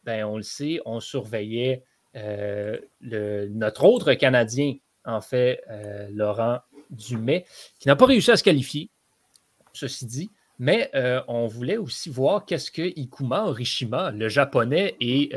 ben, 0.07 0.25
on 0.25 0.37
le 0.37 0.43
sait, 0.43 0.81
on 0.87 1.01
surveillait 1.01 1.83
euh, 2.17 2.79
notre 3.03 3.85
autre 3.85 4.15
Canadien, 4.15 4.75
en 5.05 5.21
fait, 5.21 5.61
euh, 5.71 6.09
Laurent 6.13 6.61
Dumais, 6.91 7.45
qui 7.79 7.89
n'a 7.89 7.97
pas 7.97 8.07
réussi 8.07 8.31
à 8.31 8.37
se 8.37 8.45
qualifier, 8.45 8.91
ceci 9.73 10.07
dit. 10.07 10.31
Mais 10.59 10.89
euh, 10.95 11.21
on 11.29 11.47
voulait 11.47 11.77
aussi 11.77 12.09
voir 12.09 12.47
qu'est-ce 12.47 12.71
que 12.71 12.99
Ikuma 12.99 13.45
Orishima, 13.45 14.13
le 14.13 14.29
japonais 14.29 14.97
et 15.01 15.33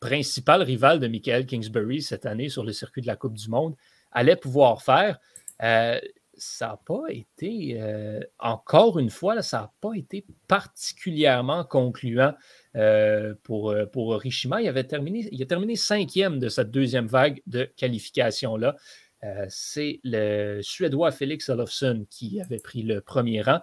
principal 0.00 0.62
rival 0.62 0.98
de 0.98 1.06
Michael 1.06 1.46
Kingsbury 1.46 2.02
cette 2.02 2.26
année 2.26 2.48
sur 2.48 2.64
le 2.64 2.72
circuit 2.72 3.02
de 3.02 3.06
la 3.06 3.16
Coupe 3.16 3.34
du 3.34 3.48
Monde, 3.48 3.76
allait 4.10 4.34
pouvoir 4.34 4.82
faire 4.82 5.18
ça 6.40 6.68
n'a 6.68 6.80
pas 6.84 7.02
été, 7.10 7.76
euh, 7.80 8.20
encore 8.38 8.98
une 8.98 9.10
fois, 9.10 9.40
ça 9.42 9.58
n'a 9.58 9.72
pas 9.80 9.92
été 9.94 10.24
particulièrement 10.48 11.64
concluant 11.64 12.34
euh, 12.76 13.34
pour, 13.42 13.70
euh, 13.70 13.86
pour. 13.86 14.20
Il, 14.24 14.68
a 14.68 14.82
terminé 14.82 15.76
cinquième 15.76 16.38
de 16.38 16.48
cette 16.48 16.70
deuxième 16.70 17.06
vague 17.06 17.42
de 17.46 17.64
qualification-là. 17.76 18.76
C'est 19.48 20.00
le 20.02 20.62
Suédois 20.62 21.10
Félix 21.12 21.50
Olofsson 21.50 22.06
qui 22.08 22.40
avait 22.40 22.58
pris 22.58 22.82
le 22.82 23.02
premier 23.02 23.42
rang. 23.42 23.60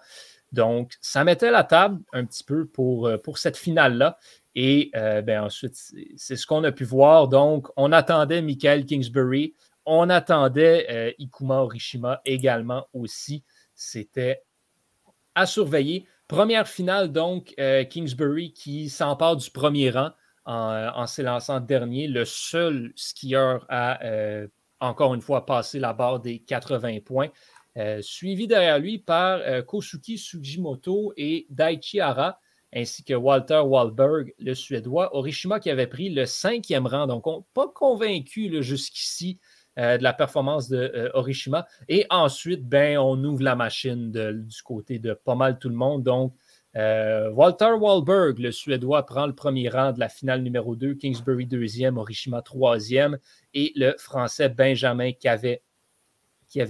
Donc, 0.51 0.93
ça 1.01 1.23
mettait 1.23 1.49
la 1.49 1.63
table 1.63 1.99
un 2.13 2.25
petit 2.25 2.43
peu 2.43 2.67
pour, 2.67 3.09
pour 3.23 3.39
cette 3.39 3.57
finale-là. 3.57 4.19
Et 4.53 4.91
ben 4.93 5.41
ensuite, 5.41 5.73
c'est 6.15 6.35
ce 6.35 6.45
qu'on 6.45 6.63
a 6.63 6.71
pu 6.71 6.83
voir. 6.83 7.27
Donc, 7.27 7.69
on 7.75 7.91
attendait 7.91 8.43
Michael 8.43 8.85
Kingsbury. 8.85 9.55
On 9.89 10.09
attendait 10.09 10.85
euh, 10.89 11.13
Ikuma 11.17 11.61
Orishima 11.61 12.21
également 12.25 12.87
aussi. 12.91 13.45
C'était 13.73 14.43
à 15.33 15.45
surveiller. 15.45 16.05
Première 16.27 16.67
finale, 16.67 17.13
donc, 17.13 17.53
euh, 17.57 17.85
Kingsbury 17.85 18.51
qui 18.51 18.89
s'empare 18.89 19.37
du 19.37 19.49
premier 19.49 19.91
rang 19.91 20.11
en, 20.43 21.07
s'élançant 21.07 21.61
dernier, 21.61 22.07
le 22.07 22.25
seul 22.25 22.91
skieur 22.97 23.65
à, 23.69 24.03
euh, 24.05 24.47
encore 24.81 25.13
une 25.13 25.21
fois, 25.21 25.45
passer 25.45 25.79
la 25.79 25.93
barre 25.93 26.19
des 26.19 26.39
80 26.39 26.99
points. 26.99 27.29
suivi 28.01 28.45
derrière 28.47 28.79
lui 28.79 28.97
par 28.97 29.39
Kosuki 29.65 30.17
Sugimoto 30.17 31.13
et 31.15 31.47
Daichi 31.49 32.01
Hara, 32.01 32.39
ainsi 32.73 33.03
que 33.03 33.13
Walter 33.13 33.59
Wahlberg, 33.59 34.33
le 34.39 34.53
Suédois. 34.53 35.15
Orishima 35.15 35.59
qui 35.59 35.69
avait 35.69 35.87
pris 35.87 36.09
le 36.09 36.25
cinquième 36.25 36.87
rang, 36.87 37.07
donc 37.07 37.25
pas 37.53 37.67
convaincu 37.73 38.61
jusqu'ici 38.61 39.39
euh, 39.41 39.56
de 39.77 40.03
la 40.03 40.13
performance 40.13 40.69
de 40.69 40.91
euh, 40.95 41.09
Orishima. 41.13 41.67
Et 41.87 42.05
ensuite, 42.09 42.67
ben, 42.67 42.97
on 42.97 43.23
ouvre 43.23 43.43
la 43.43 43.55
machine 43.55 44.11
du 44.11 44.61
côté 44.63 44.99
de 44.99 45.13
pas 45.13 45.35
mal 45.35 45.59
tout 45.59 45.69
le 45.69 45.75
monde. 45.75 46.03
Donc, 46.03 46.33
euh, 46.75 47.31
Walter 47.31 47.71
Wahlberg, 47.79 48.39
le 48.39 48.51
Suédois, 48.51 49.05
prend 49.05 49.25
le 49.25 49.33
premier 49.33 49.69
rang 49.69 49.91
de 49.91 49.99
la 49.99 50.09
finale 50.09 50.41
numéro 50.41 50.75
2, 50.75 50.95
Kingsbury 50.95 51.45
deuxième, 51.45 51.97
Orishima 51.97 52.41
troisième, 52.41 53.17
et 53.53 53.71
le 53.75 53.95
Français 53.97 54.49
Benjamin 54.49 55.11
qui 55.11 55.27
avait 55.27 55.61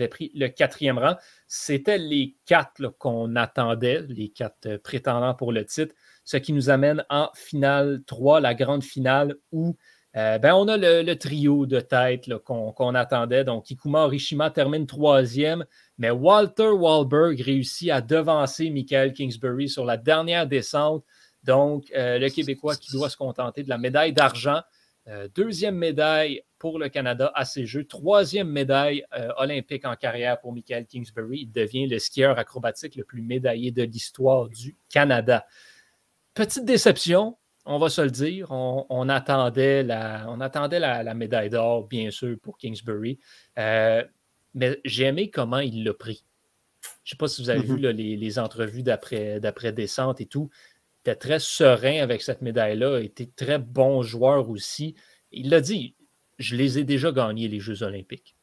pris 0.07 0.31
le 0.33 0.47
quatrième 0.47 0.97
rang. 0.97 1.15
C'était 1.47 1.97
les 1.97 2.35
quatre 2.45 2.87
qu'on 2.99 3.35
attendait, 3.35 4.01
les 4.07 4.29
quatre 4.29 4.77
prétendants 4.77 5.33
pour 5.33 5.51
le 5.51 5.65
titre, 5.65 5.93
ce 6.23 6.37
qui 6.37 6.53
nous 6.53 6.69
amène 6.69 7.05
en 7.09 7.29
finale 7.33 8.01
3, 8.05 8.39
la 8.39 8.53
grande 8.53 8.83
finale 8.83 9.35
où 9.51 9.75
euh, 10.15 10.39
ben, 10.39 10.53
on 10.55 10.67
a 10.67 10.77
le, 10.77 11.13
trio 11.15 11.65
de 11.65 11.79
tête 11.79 12.27
qu'on 12.43 12.95
attendait. 12.95 13.43
Donc, 13.43 13.69
Ikuma 13.69 14.05
Orishima 14.05 14.49
termine 14.49 14.87
troisième, 14.87 15.65
mais 15.97 16.09
Walter 16.09 16.69
Wahlberg 16.69 17.39
réussit 17.41 17.91
à 17.91 18.01
devancer 18.01 18.69
Michael 18.69 19.13
Kingsbury 19.13 19.69
sur 19.69 19.85
la 19.85 19.97
dernière 19.97 20.47
descente. 20.47 21.03
Donc, 21.43 21.91
euh, 21.95 22.17
le 22.17 22.29
Québécois 22.29 22.75
qui 22.75 22.91
doit 22.91 23.09
se 23.09 23.17
contenter 23.17 23.63
de 23.63 23.69
la 23.69 23.77
médaille 23.77 24.13
d'argent. 24.13 24.61
Euh, 25.07 25.27
deuxième 25.35 25.75
médaille 25.75 26.41
pour 26.57 26.79
le 26.79 26.89
Canada 26.89 27.31
à 27.35 27.45
ces 27.45 27.65
Jeux. 27.65 27.85
Troisième 27.85 28.49
médaille 28.49 29.05
olympique 29.37 29.85
en 29.85 29.95
carrière 29.95 30.39
pour 30.39 30.51
Michael 30.51 30.87
Kingsbury. 30.87 31.41
Il 31.41 31.51
devient 31.51 31.85
le 31.85 31.99
skieur 31.99 32.39
acrobatique 32.39 32.95
le 32.95 33.03
plus 33.03 33.21
médaillé 33.21 33.71
de 33.71 33.83
l'histoire 33.83 34.49
du 34.49 34.75
Canada. 34.89 35.45
Petite 36.33 36.65
déception, 36.65 37.37
on 37.67 37.77
va 37.77 37.89
se 37.89 38.01
le 38.01 38.09
dire. 38.09 38.51
On, 38.51 39.09
attendait, 39.09 39.83
la, 39.83 40.25
on 40.29 40.39
attendait 40.41 40.79
la, 40.79 41.13
médaille 41.13 41.49
d'or, 41.49 41.87
bien 41.87 42.09
sûr, 42.11 42.37
pour 42.41 42.57
Kingsbury. 42.57 43.19
Euh, 43.59 44.03
mais 44.53 44.79
j'ai 44.85 45.05
aimé 45.05 45.29
comment 45.29 45.59
il 45.59 45.83
l'a 45.83 45.93
pris. 45.93 46.23
Je 47.03 47.13
ne 47.13 47.15
sais 47.15 47.17
pas 47.17 47.27
si 47.27 47.41
vous 47.41 47.49
avez 47.49 47.61
vu 47.61 47.75
mm-hmm. 47.75 47.89
les, 47.89 48.17
les, 48.17 48.39
entrevues 48.39 48.83
d'après-descente 48.83 50.21
et 50.21 50.25
tout 50.25 50.49
était 51.01 51.15
très 51.15 51.39
serein 51.39 52.01
avec 52.01 52.21
cette 52.21 52.41
médaille-là, 52.41 52.99
était 52.99 53.29
très 53.35 53.59
bon 53.59 54.01
joueur 54.01 54.49
aussi. 54.49 54.95
Il 55.31 55.49
l'a 55.49 55.61
dit, 55.61 55.95
je 56.39 56.55
les 56.55 56.79
ai 56.79 56.83
déjà 56.83 57.11
gagnés, 57.11 57.47
les 57.47 57.59
Jeux 57.59 57.83
olympiques. 57.83 58.35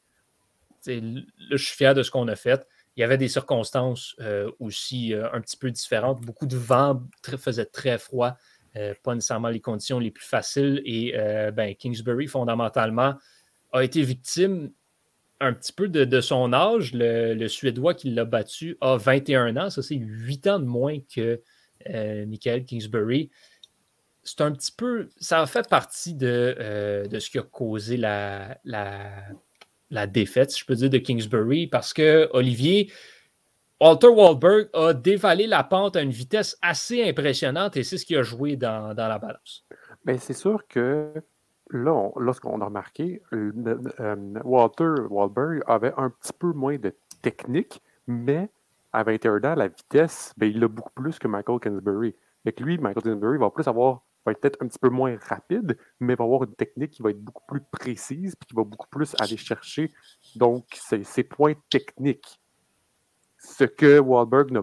là, 0.86 1.00
je 1.50 1.56
suis 1.56 1.76
fier 1.76 1.94
de 1.94 2.02
ce 2.02 2.10
qu'on 2.10 2.28
a 2.28 2.36
fait. 2.36 2.66
Il 2.96 3.00
y 3.00 3.04
avait 3.04 3.18
des 3.18 3.28
circonstances 3.28 4.14
euh, 4.20 4.50
aussi 4.60 5.14
euh, 5.14 5.28
un 5.32 5.40
petit 5.40 5.56
peu 5.56 5.70
différentes. 5.70 6.20
Beaucoup 6.20 6.46
de 6.46 6.56
vent 6.56 7.02
faisait 7.38 7.66
très 7.66 7.98
froid, 7.98 8.36
euh, 8.76 8.94
pas 9.02 9.14
nécessairement 9.14 9.48
les 9.48 9.60
conditions 9.60 9.98
les 9.98 10.10
plus 10.10 10.26
faciles. 10.26 10.82
Et 10.84 11.14
ben, 11.52 11.74
Kingsbury, 11.74 12.26
fondamentalement, 12.26 13.14
a 13.72 13.84
été 13.84 14.02
victime 14.02 14.70
un 15.40 15.52
petit 15.52 15.72
peu 15.72 15.88
de, 15.88 16.20
son 16.20 16.52
âge. 16.52 16.92
Le, 16.94 17.48
Suédois 17.48 17.94
qui 17.94 18.10
l'a 18.10 18.24
battu 18.24 18.76
a 18.80 18.96
21 18.96 19.56
ans. 19.56 19.70
Ça, 19.70 19.82
c'est 19.82 19.96
8 19.96 20.46
ans 20.46 20.58
de 20.58 20.64
moins 20.64 20.98
que 21.14 21.40
euh, 21.90 22.26
Michael 22.26 22.64
Kingsbury. 22.64 23.30
C'est 24.22 24.40
un 24.40 24.52
petit 24.52 24.72
peu. 24.72 25.10
Ça 25.18 25.42
a 25.42 25.46
fait 25.46 25.68
partie 25.68 26.14
de, 26.14 26.56
euh, 26.58 27.06
de 27.06 27.18
ce 27.18 27.28
qui 27.28 27.38
a 27.38 27.42
causé 27.42 27.96
la, 27.96 28.58
la, 28.64 30.06
défaite, 30.06 30.50
si 30.50 30.60
je 30.60 30.64
peux 30.64 30.74
dire, 30.74 30.90
de 30.90 30.98
Kingsbury, 30.98 31.66
parce 31.66 31.92
que 31.92 32.28
Olivier. 32.32 32.90
Walter 33.84 34.08
Wahlberg 34.08 34.70
a 34.72 34.94
dévalé 34.94 35.46
la 35.46 35.62
pente 35.62 35.94
à 35.96 36.00
une 36.00 36.08
vitesse 36.08 36.56
assez 36.62 37.06
impressionnante 37.06 37.76
et 37.76 37.82
c'est 37.82 37.98
ce 37.98 38.06
qui 38.06 38.16
a 38.16 38.22
joué 38.22 38.56
dans, 38.56 38.94
la 38.96 39.18
balance. 39.18 39.66
Mais 40.06 40.16
c'est 40.16 40.32
sûr 40.32 40.66
que 40.66 41.12
là, 41.68 42.10
lorsqu'on 42.16 42.62
a 42.62 42.64
remarqué, 42.64 43.20
euh, 43.34 43.52
Walter 44.42 45.02
Wahlberg 45.10 45.60
avait 45.66 45.92
un 45.98 46.08
petit 46.08 46.32
peu 46.32 46.54
moins 46.54 46.78
de 46.78 46.94
technique, 47.20 47.82
mais 48.06 48.48
à 48.94 49.02
21 49.02 49.44
ans, 49.44 49.54
la 49.54 49.68
vitesse, 49.68 50.32
ben, 50.38 50.50
il 50.50 50.64
a 50.64 50.68
beaucoup 50.68 50.92
plus 50.94 51.18
que 51.18 51.28
Michael 51.28 51.60
Kingsbury. 51.60 52.14
Avec 52.46 52.60
lui, 52.60 52.78
Michael 52.78 53.02
Kingsbury 53.02 53.36
va 53.36 53.50
plus 53.50 53.68
avoir, 53.68 54.00
va 54.24 54.32
être 54.32 54.40
peut-être 54.40 54.62
un 54.62 54.66
petit 54.66 54.78
peu 54.78 54.88
moins 54.88 55.18
rapide, 55.28 55.76
mais 56.00 56.14
va 56.14 56.24
avoir 56.24 56.44
une 56.44 56.54
technique 56.54 56.92
qui 56.92 57.02
va 57.02 57.10
être 57.10 57.22
beaucoup 57.22 57.44
plus 57.46 57.60
précise, 57.70 58.34
puis 58.34 58.46
qui 58.46 58.54
va 58.54 58.64
beaucoup 58.64 58.88
plus 58.88 59.14
aller 59.20 59.36
chercher 59.36 59.92
donc 60.36 60.64
ses, 60.72 61.22
points 61.22 61.52
techniques. 61.68 62.40
Ce 63.44 63.64
que 63.64 63.98
Wahlberg 63.98 64.56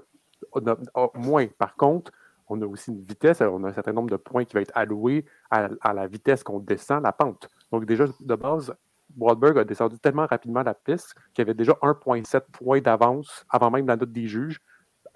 a, 0.96 1.08
moins. 1.16 1.48
Par 1.58 1.76
contre, 1.76 2.12
on 2.48 2.62
a 2.62 2.66
aussi 2.66 2.92
une 2.92 3.04
vitesse, 3.04 3.42
on 3.42 3.64
a 3.64 3.70
un 3.70 3.74
certain 3.74 3.94
nombre 3.94 4.10
de 4.10 4.18
points 4.18 4.44
qui 4.44 4.54
va 4.54 4.62
être 4.62 4.72
alloués 4.76 5.26
à, 5.50 5.94
la 5.94 6.08
vitesse 6.08 6.44
qu'on 6.44 6.60
descend 6.60 7.04
la 7.04 7.14
pente. 7.14 7.48
Donc 7.72 7.86
déjà, 7.86 8.06
de 8.20 8.36
base, 8.36 8.76
Wahlberg 9.18 9.60
a 9.60 9.64
descendu 9.64 10.00
tellement 10.00 10.26
rapidement 10.26 10.64
la 10.64 10.74
piste 10.74 11.16
qu'il 11.34 11.44
avait 11.44 11.54
déjà 11.54 11.74
1,7 11.82 12.42
points 12.52 12.82
d'avance 12.82 13.46
avant 13.50 13.72
même 13.72 13.88
la 13.88 13.96
note 13.96 14.12
des 14.12 14.28
juges. 14.28 14.60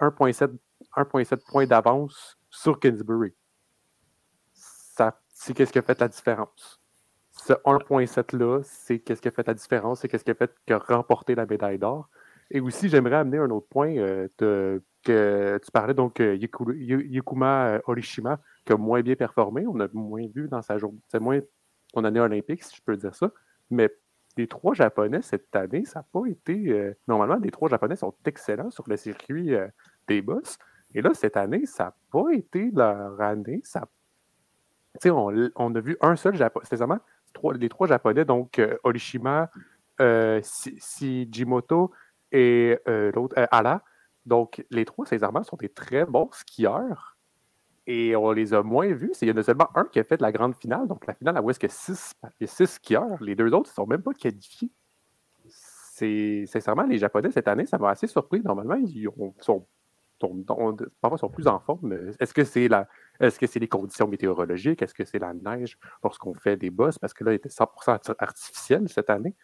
1,7 0.00 1.36
points 1.50 1.66
d'avance 1.66 2.38
sur 2.50 2.78
Kingsbury. 2.78 3.34
C'est 5.38 5.52
qu'est-ce 5.54 5.72
qui 5.72 5.78
a 5.78 5.82
fait 5.82 6.00
la 6.00 6.08
différence. 6.08 6.80
Ce 7.32 7.52
1,7-là, 7.52 8.62
c'est 8.64 8.98
qu'est-ce 9.00 9.20
qui 9.20 9.28
a 9.28 9.30
fait 9.30 9.46
la 9.46 9.54
différence, 9.54 10.00
c'est 10.00 10.08
qu'est-ce 10.08 10.24
qui 10.24 10.30
a 10.30 10.34
fait 10.34 10.54
que 10.66 10.74
remporté 10.74 11.34
la 11.34 11.44
médaille 11.44 11.78
d'or. 11.78 12.08
Et 12.50 12.60
aussi, 12.60 12.88
j'aimerais 12.88 13.16
amener 13.16 13.38
un 13.38 13.50
autre 13.50 13.66
point 13.68 13.96
euh, 13.96 14.28
que 14.38 14.80
tu 15.04 15.70
parlais 15.72 15.94
donc 15.94 16.20
euh, 16.20 16.36
Yukuma 16.36 17.66
euh, 17.66 17.80
Orishima, 17.86 18.40
qui 18.64 18.72
a 18.72 18.76
moins 18.76 19.02
bien 19.02 19.16
performé. 19.16 19.66
On 19.66 19.80
a 19.80 19.88
moins 19.92 20.26
vu 20.34 20.48
dans 20.48 20.62
sa 20.62 20.78
journée. 20.78 21.00
C'est 21.08 21.20
moins 21.20 21.40
son 21.92 22.04
année 22.04 22.20
olympique, 22.20 22.62
si 22.62 22.76
je 22.76 22.82
peux 22.82 22.96
dire 22.96 23.14
ça. 23.14 23.30
Mais 23.70 23.90
les 24.36 24.46
trois 24.46 24.74
Japonais 24.74 25.22
cette 25.22 25.54
année, 25.56 25.84
ça 25.84 26.00
n'a 26.00 26.06
pas 26.12 26.26
été. 26.26 26.94
Normalement, 27.08 27.36
les 27.36 27.50
trois 27.50 27.68
Japonais 27.68 27.96
sont 27.96 28.14
excellents 28.24 28.70
sur 28.70 28.84
le 28.88 28.96
circuit 28.96 29.54
des 30.06 30.22
boss. 30.22 30.58
Et 30.94 31.02
là, 31.02 31.14
cette 31.14 31.36
année, 31.36 31.66
ça 31.66 31.84
n'a 31.84 31.96
pas 32.12 32.32
été 32.32 32.70
leur 32.70 33.20
année. 33.20 33.60
Ça... 33.64 33.88
On, 35.06 35.50
on 35.56 35.74
a 35.74 35.80
vu 35.80 35.96
un 36.00 36.16
seul 36.16 36.36
Japonais. 36.36 36.66
C'est 36.68 36.78
les 37.54 37.68
trois 37.68 37.86
Japonais, 37.86 38.24
donc 38.24 38.58
euh, 38.58 38.76
Orishima, 38.82 39.50
Shijimoto 39.98 41.92
et 42.32 42.78
l'autre, 42.86 43.34
Ala. 43.50 43.82
Donc, 44.24 44.64
les 44.70 44.84
trois, 44.84 45.06
ces 45.06 45.18
sont 45.18 45.56
des 45.58 45.68
très 45.68 46.04
bons 46.04 46.28
skieurs 46.32 47.16
et 47.86 48.16
on 48.16 48.32
les 48.32 48.52
a 48.52 48.62
moins 48.62 48.92
vus. 48.92 49.12
Il 49.22 49.28
y 49.28 49.30
en 49.30 49.36
a 49.36 49.42
seulement 49.42 49.68
un 49.76 49.84
qui 49.84 50.00
a 50.00 50.04
fait 50.04 50.20
la 50.20 50.32
grande 50.32 50.56
finale. 50.56 50.88
Donc, 50.88 51.06
la 51.06 51.14
finale, 51.14 51.40
où 51.40 51.50
est-ce 51.50 51.60
que 51.60 51.68
six, 51.68 52.14
six 52.44 52.66
skieurs? 52.66 53.22
Les 53.22 53.34
deux 53.34 53.52
autres 53.52 53.70
ne 53.70 53.74
sont 53.74 53.86
même 53.86 54.02
pas 54.02 54.12
qualifiés. 54.12 54.70
C'est 55.48 56.44
sincèrement, 56.46 56.82
les 56.82 56.98
Japonais, 56.98 57.30
cette 57.30 57.48
année, 57.48 57.64
ça 57.64 57.78
m'a 57.78 57.90
assez 57.90 58.06
surpris. 58.06 58.42
Normalement, 58.42 58.74
ils 58.74 59.08
sont, 59.40 59.64
parfois 61.00 61.16
sont 61.16 61.30
plus 61.30 61.46
en 61.46 61.60
forme. 61.60 62.12
Est-ce 62.18 62.34
que 62.34 62.44
c'est 62.44 62.68
la. 62.68 62.88
Est-ce 63.20 63.38
que 63.38 63.46
c'est 63.46 63.60
les 63.60 63.68
conditions 63.68 64.08
météorologiques? 64.08 64.82
Est-ce 64.82 64.92
que 64.92 65.04
c'est 65.04 65.20
la 65.20 65.32
neige 65.32 65.78
lorsqu'on 66.02 66.34
fait 66.34 66.56
des 66.56 66.70
bosses? 66.70 66.98
Parce 66.98 67.14
que 67.14 67.24
là, 67.24 67.32
il 67.32 67.36
était 67.36 67.48
100% 67.48 68.14
artificiel 68.18 68.88
cette 68.88 69.08
année. 69.08 69.34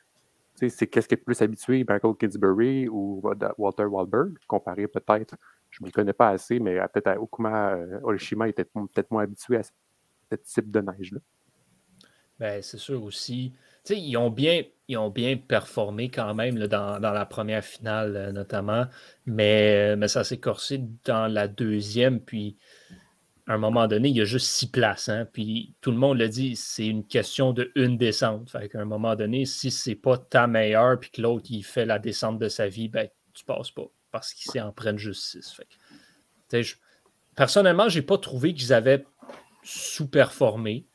C'est 0.69 0.87
qu'est-ce 0.87 1.09
qui 1.09 1.15
est 1.15 1.19
plus 1.19 1.41
habitué, 1.43 1.85
Michael 1.89 2.15
Kingsbury 2.17 2.89
ou 2.89 3.23
Walter 3.59 3.85
Wahlberg, 3.85 4.35
comparé 4.47 4.87
peut-être 4.87 5.37
je 5.73 5.79
ne 5.83 5.87
me 5.87 5.91
connais 5.93 6.13
pas 6.13 6.29
assez, 6.29 6.61
mais 6.61 6.79
euh, 6.79 6.87
peut-être 6.93 7.21
Okuma 7.21 7.75
euh, 7.75 8.01
Orishima 8.03 8.49
était 8.49 8.65
peut-être 8.65 9.11
moins 9.11 9.25
habitué 9.25 9.57
à 9.57 9.63
ce 9.63 9.71
type 10.45 10.71
de 10.71 10.81
neige-là. 10.81 11.19
Ben, 12.39 12.63
c'est 12.63 12.79
sûr 12.79 13.03
aussi. 13.03 13.55
ils 13.89 14.17
ont, 14.17 14.31
bien, 14.31 14.63
ils 14.89 14.99
ont 14.99 15.11
bien 15.11 15.37
performé 15.37 16.11
quand 16.11 16.35
même 16.35 16.59
dans, 16.67 16.99
la 16.99 17.27
première 17.27 17.65
finale, 17.65 18.17
euh, 18.17 18.33
notamment, 18.33 18.87
mais, 19.27 19.97
mais 19.97 20.09
ça 20.09 20.25
s'est 20.25 20.41
corsé 20.41 20.83
dans 21.05 21.27
la 21.27 21.49
deuxième. 21.49 22.21
Puis, 22.21 22.59
à 23.47 23.55
un 23.55 23.59
moment 23.59 23.89
donné, 23.89 24.09
il 24.09 24.17
y 24.17 24.21
a 24.21 24.25
juste 24.25 24.47
six 24.47 24.71
places. 24.71 25.09
Hein, 25.09 25.27
puis, 25.33 25.75
tout 25.81 25.91
le 25.91 25.97
monde 25.97 26.19
le 26.19 26.29
dit, 26.29 26.55
c'est 26.57 26.87
une 26.87 27.05
question 27.05 27.53
de 27.53 27.73
une 27.75 27.97
descente. 27.97 28.51
Fait 28.51 28.69
qu'à 28.69 28.81
un 28.81 28.85
moment 28.85 29.17
donné, 29.17 29.47
si 29.47 29.71
c'est 29.71 29.97
pas 29.97 30.17
ta 30.17 30.47
meilleure, 30.47 31.01
puis 31.01 31.11
que 31.11 31.21
l'autre, 31.21 31.47
il 31.51 31.65
fait 31.65 31.85
la 31.85 31.99
descente 31.99 32.39
de 32.39 32.49
sa 32.49 32.69
vie, 32.69 32.89
ben, 32.89 33.09
tu 33.35 33.45
passes 33.45 33.71
pas 33.71 33.89
parce 34.13 34.35
qu'ils 34.35 34.53
s'en 34.53 34.71
prennent 34.73 34.99
juste 34.99 35.39
6. 35.41 35.61
personnellement, 37.35 37.89
je 37.89 37.99
n'ai 37.99 38.05
pas 38.05 38.19
trouvé 38.19 38.55
qu'ils 38.55 38.73
avaient 38.73 39.05
sous-performé 39.65 40.87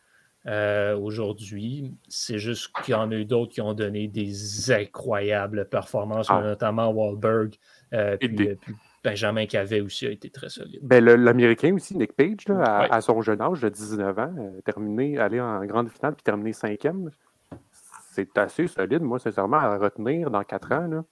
euh, 0.46 0.96
aujourd'hui. 0.98 1.96
C'est 2.08 2.38
juste 2.40 2.72
qu'il 2.84 2.94
y 2.94 2.96
en 2.96 3.12
a 3.12 3.16
eu 3.16 3.26
d'autres 3.26 3.52
qui 3.52 3.62
ont 3.62 3.74
donné 3.74 4.08
des 4.08 4.72
incroyables 4.72 5.68
performances, 5.68 6.28
ah. 6.30 6.42
notamment 6.42 6.90
Wahlberg. 6.90 7.56
Euh, 7.94 8.16
euh, 8.24 8.56
puis, 8.56 8.78
Benjamin 9.10 9.46
Cavet 9.46 9.80
aussi 9.82 10.06
a 10.06 10.12
été 10.12 10.30
très 10.30 10.50
solide. 10.50 10.80
Ben, 10.82 11.04
L'Américain 11.04 11.74
aussi, 11.74 11.96
Nick 11.96 12.14
Page, 12.14 12.46
à, 12.50 13.00
son 13.00 13.22
jeune 13.22 13.42
âge 13.42 13.62
de 13.62 13.70
19 13.70 14.20
ans, 14.20 14.34
terminé, 14.66 15.18
aller 15.18 15.40
en 15.40 15.64
grande 15.66 15.90
finale 15.90 16.14
puis 16.14 16.24
terminer 16.24 16.52
cinquième. 16.52 17.10
C'est 18.12 18.38
assez 18.38 18.68
solide, 18.68 19.02
moi, 19.02 19.20
sincèrement, 19.20 19.58
à 19.58 19.78
retenir 19.78 20.30
dans 20.30 20.44
quatre 20.44 20.72
ans. 20.74 20.88
Là 20.88 21.04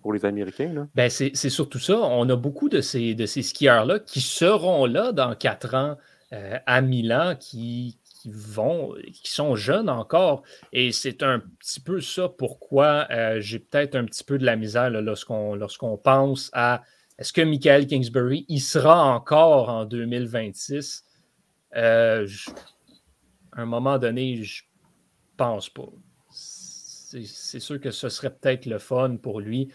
pour 0.00 0.12
les 0.12 0.24
Américains. 0.24 0.88
Ben, 0.96 1.08
c'est 1.08 1.34
surtout 1.34 1.78
ça. 1.78 1.96
On 1.96 2.28
a 2.28 2.34
beaucoup 2.34 2.68
de 2.68 2.80
ces, 2.80 3.14
de 3.14 3.24
ces 3.24 3.42
skieurs-là 3.42 4.00
qui 4.00 4.20
seront 4.20 4.84
là 4.84 5.12
dans 5.12 5.36
quatre 5.36 5.76
ans 5.76 5.96
euh, 6.32 6.58
à 6.66 6.80
Milan, 6.80 7.36
qui, 7.38 7.98
vont, 8.26 8.94
qui 9.12 9.30
sont 9.30 9.54
jeunes 9.54 9.88
encore. 9.88 10.42
Et 10.72 10.90
c'est 10.90 11.22
un 11.22 11.38
petit 11.38 11.78
peu 11.78 12.00
ça 12.00 12.28
pourquoi 12.28 13.06
euh, 13.10 13.40
j'ai 13.40 13.60
peut-être 13.60 13.94
un 13.94 14.04
petit 14.04 14.24
peu 14.24 14.38
de 14.38 14.44
la 14.44 14.56
misère 14.56 14.90
lorsqu'on 14.90 15.54
lorsqu'on 15.54 15.96
pense 15.96 16.50
à 16.52 16.82
est-ce 17.22 17.32
que 17.32 17.40
Michael 17.40 17.86
Kingsbury 17.86 18.44
il 18.48 18.58
sera 18.60 19.04
encore 19.04 19.68
en 19.68 19.84
2026? 19.84 21.04
Euh, 21.76 22.26
à 23.52 23.62
un 23.62 23.64
moment 23.64 23.96
donné, 23.96 24.42
je 24.42 24.64
pense 25.36 25.70
pas. 25.70 25.88
C'est 26.32 27.60
sûr 27.60 27.80
que 27.80 27.92
ce 27.92 28.08
serait 28.08 28.34
peut-être 28.34 28.66
le 28.66 28.80
fun 28.80 29.18
pour 29.22 29.40
lui 29.40 29.72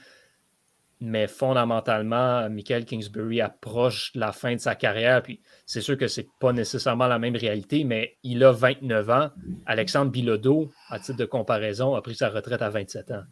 mais 1.00 1.28
fondamentalement, 1.28 2.50
Michael 2.50 2.84
Kingsbury 2.84 3.40
approche 3.40 4.12
la 4.16 4.34
fin 4.34 4.56
de 4.56 4.60
sa 4.60 4.76
carrière. 4.76 5.22
Puis 5.22 5.40
c'est 5.66 5.82
sûr 5.82 5.98
que 5.98 6.08
ce 6.08 6.22
n'est 6.22 6.28
pas 6.40 6.52
nécessairement 6.52 7.08
la 7.08 7.20
même 7.20 7.36
réalité, 7.36 7.86
mais 7.86 8.18
il 8.24 8.44
a 8.44 8.52
29 8.52 9.10
ans. 9.10 9.30
Alexandre 9.66 10.12
Bilodeau, 10.12 10.72
à 10.90 11.00
titre 11.00 11.18
de 11.18 11.26
comparaison, 11.26 11.96
a 11.96 12.02
pris 12.02 12.16
sa 12.16 12.30
retraite 12.30 12.62
à 12.62 12.70
27 12.70 13.12
ans. 13.12 13.24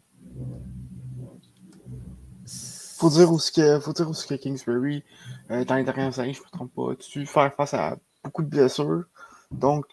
Faut 2.96 3.10
dire 3.10 3.30
aussi 3.30 3.52
que, 3.52 3.78
faut 3.78 3.92
dire 3.92 4.08
aussi 4.08 4.26
que 4.26 4.34
Kingsbury, 4.34 5.04
euh, 5.50 5.64
dans 5.64 5.74
les 5.74 5.84
dernières 5.84 6.18
années, 6.18 6.32
je 6.32 6.40
ne 6.40 6.44
me 6.44 6.50
trompe 6.50 6.74
pas, 6.74 6.94
tu 6.96 7.26
faire 7.26 7.52
face 7.54 7.74
à 7.74 7.96
beaucoup 8.24 8.42
de 8.42 8.48
blessures. 8.48 9.04
Donc, 9.50 9.84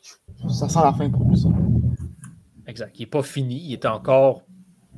ça 0.50 0.70
sent 0.70 0.80
la 0.82 0.94
fin 0.94 1.10
pour 1.10 1.28
lui. 1.30 1.44
Exact. 2.66 2.98
Il 2.98 3.02
n'est 3.02 3.08
pas 3.08 3.24
fini. 3.24 3.62
Il 3.66 3.74
est 3.74 3.86
encore 3.86 4.44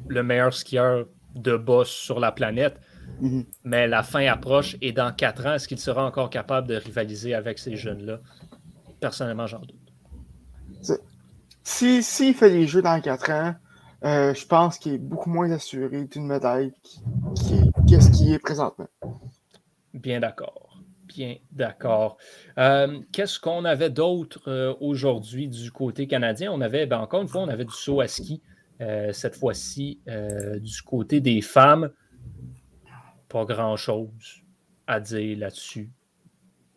le 0.07 0.23
meilleur 0.23 0.53
skieur 0.53 1.05
de 1.35 1.57
boss 1.57 1.89
sur 1.89 2.19
la 2.19 2.31
planète. 2.31 2.79
Mhm. 3.21 3.45
Mais 3.63 3.87
la 3.87 4.03
fin 4.03 4.25
approche 4.27 4.77
et 4.81 4.91
dans 4.91 5.11
quatre 5.13 5.45
ans, 5.45 5.53
est-ce 5.53 5.67
qu'il 5.67 5.79
sera 5.79 6.05
encore 6.05 6.29
capable 6.29 6.67
de 6.67 6.75
rivaliser 6.75 7.33
avec 7.33 7.59
ces 7.59 7.75
jeunes-là? 7.75 8.19
Personnellement, 8.99 9.47
j'en 9.47 9.59
doute. 9.59 10.99
S'il 11.63 12.03
si, 12.03 12.33
fait 12.33 12.49
les 12.49 12.67
jeux 12.67 12.81
dans 12.81 12.99
quatre 13.01 13.31
ans, 13.31 13.55
euh, 14.03 14.33
je 14.33 14.45
pense 14.45 14.77
qu'il 14.77 14.93
est 14.93 14.99
beaucoup 14.99 15.29
moins 15.29 15.49
assuré 15.51 16.05
d'une 16.05 16.27
médaille 16.27 16.73
qu'est-ce 17.87 18.11
qui 18.11 18.33
est 18.33 18.39
présentement. 18.39 18.87
Bien 19.93 20.19
d'accord. 20.19 20.79
Bien 21.07 21.37
d'accord. 21.51 22.17
Euh, 22.57 22.99
qu'est-ce 23.11 23.39
qu'on 23.39 23.63
avait 23.63 23.89
d'autre 23.89 24.41
euh, 24.47 24.75
aujourd'hui 24.81 25.47
du 25.47 25.71
côté 25.71 26.07
canadien? 26.07 26.51
On 26.51 26.61
avait, 26.61 26.85
ben, 26.85 26.99
encore 26.99 27.21
une 27.21 27.27
fois, 27.27 27.41
on 27.41 27.47
avait 27.47 27.65
du 27.65 27.73
saut 27.73 28.01
à 28.01 28.07
ski. 28.07 28.41
cette 28.79 29.35
fois-ci, 29.37 30.01
du 30.59 30.81
côté 30.81 31.21
des 31.21 31.41
femmes, 31.41 31.89
pas 33.29 33.45
grand-chose 33.45 34.43
à 34.87 34.99
dire 34.99 35.37
là-dessus. 35.37 35.89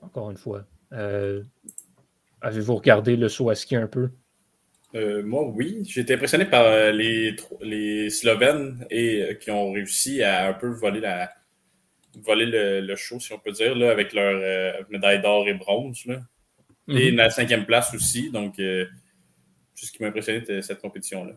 Encore 0.01 0.31
une 0.31 0.37
fois. 0.37 0.65
Avez-vous 2.41 2.77
regardé 2.77 3.17
le 3.17 3.29
saut 3.29 3.51
à 3.51 3.57
ski 3.57 3.75
un 3.75 3.89
peu? 3.89 4.11
Euh, 4.95 5.23
moi, 5.23 5.45
oui. 5.45 5.83
J'ai 5.87 6.01
été 6.01 6.15
impressionné 6.15 6.47
par 6.47 6.65
euh, 6.65 6.93
les, 6.93 7.37
les 7.61 8.11
Slovènes 8.11 8.87
et, 8.91 9.23
euh, 9.23 9.35
qui 9.35 9.51
ont 9.51 9.73
réussi 9.73 10.23
à 10.23 10.49
un 10.49 10.55
peu 10.55 10.69
voler, 10.69 11.01
la, 11.01 11.31
voler 12.17 12.47
le, 12.47 12.97
show, 12.97 13.21
si 13.21 13.33
on 13.33 13.39
peut 13.39 13.53
dire, 13.53 13.75
là, 13.75 13.91
avec 13.91 14.13
leur 14.13 14.85
médaille 14.91 15.21
d'or 15.21 15.47
et 15.49 15.55
bronze. 15.55 16.05
Là. 16.07 16.21
Et 16.89 17.11
mhm. 17.11 17.19
la 17.19 17.31
cinquième 17.31 17.67
place 17.67 17.95
aussi. 17.95 18.31
Donc, 18.31 18.55
c'est 18.57 19.87
ce 19.87 19.93
qui 19.93 20.03
m'a 20.03 20.09
impressionné 20.09 20.41
de 20.41 20.61
cette 20.63 20.81
compétition-là. 20.81 21.35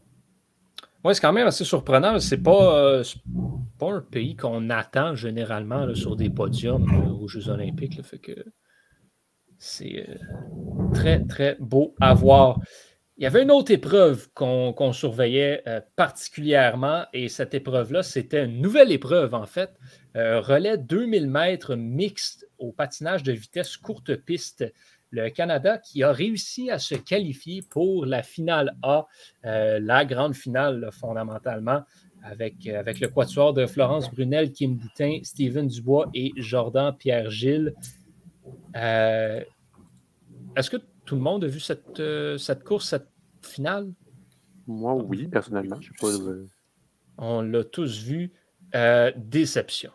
Oui, 1.03 1.15
c'est 1.15 1.21
quand 1.21 1.33
même 1.33 1.47
assez 1.47 1.65
surprenant. 1.65 2.19
C'est 2.19 2.41
pas, 2.41 3.01
pas 3.77 3.91
un 3.91 4.01
pays 4.01 4.35
qu'on 4.35 4.69
attend 4.69 5.15
généralement 5.15 5.93
sur 5.93 6.15
des 6.15 6.29
podiums 6.29 7.17
aux 7.19 7.27
Jeux 7.27 7.49
Olympiques. 7.49 8.01
fait 8.03 8.19
que 8.19 8.45
c'est 9.57 10.07
très, 10.93 11.23
très 11.25 11.57
beau 11.59 11.95
à 11.99 12.13
voir. 12.13 12.59
Il 13.21 13.25
y 13.25 13.27
avait 13.27 13.43
une 13.43 13.51
autre 13.51 13.69
épreuve 13.69 14.29
qu'on 14.33 14.93
surveillait 14.93 15.61
euh, 15.67 15.79
particulièrement, 15.95 17.05
et 17.13 17.29
cette 17.29 17.53
épreuve-là, 17.53 18.01
c'était 18.01 18.45
une 18.45 18.59
nouvelle 18.61 18.91
épreuve, 18.91 19.35
en 19.35 19.45
fait. 19.45 19.69
Euh, 20.15 20.41
relais 20.41 20.79
2000 20.79 21.29
mètres 21.29 21.75
mixte 21.75 22.49
au 22.57 22.71
patinage 22.71 23.21
de 23.21 23.31
vitesse 23.31 23.77
courte 23.77 24.15
piste. 24.15 24.65
Le 25.11 25.29
Canada 25.29 25.77
qui 25.77 26.01
a 26.01 26.11
réussi 26.11 26.71
à 26.71 26.79
se 26.79 26.95
qualifier 26.95 27.61
pour 27.61 28.07
la 28.07 28.23
finale 28.23 28.75
A, 28.81 29.05
euh, 29.45 29.79
la 29.79 30.03
grande 30.03 30.33
finale 30.33 30.89
fondamentalement, 30.91 31.83
avec, 32.23 32.65
avec 32.65 32.99
le 33.01 33.07
quatuor 33.07 33.53
de 33.53 33.67
Florence 33.67 34.09
Brunel, 34.09 34.51
Kim 34.51 34.77
Boutin, 34.77 35.19
Steven 35.21 35.67
Dubois 35.67 36.09
et 36.15 36.31
Jordan 36.37 36.91
Pierre-Gilles. 36.97 37.75
Est-ce 38.73 39.45
que 40.71 40.77
tout 41.11 41.17
le 41.17 41.23
monde 41.23 41.43
a 41.43 41.47
vu 41.47 41.59
cette, 41.59 42.01
cette 42.37 42.63
course, 42.63 42.87
cette 42.87 43.09
finale? 43.41 43.91
Moi, 44.65 44.93
oui, 44.93 45.27
personnellement. 45.27 45.75
Je 45.81 45.91
pas, 45.99 46.07
On 47.17 47.41
l'a 47.41 47.65
tous 47.65 48.01
vu. 48.01 48.31
Euh, 48.75 49.11
déception 49.17 49.91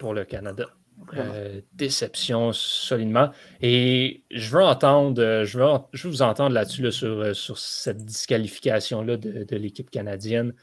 pour 0.00 0.14
le 0.14 0.24
Canada. 0.24 0.66
Euh, 1.14 1.60
déception 1.74 2.52
solidement. 2.52 3.30
Et 3.60 4.24
je 4.32 4.50
veux 4.50 4.64
entendre, 4.64 5.22
euh, 5.22 5.44
je 5.44 5.60
veux, 5.60 5.66
je 5.92 6.08
veux 6.08 6.12
vous 6.12 6.22
entendre 6.22 6.52
là-dessus 6.54 6.90
sur, 6.90 7.36
sur 7.36 7.56
cette 7.56 8.04
disqualification-là 8.04 9.18
de, 9.18 9.56
l'équipe 9.56 9.90
canadienne 9.90 10.54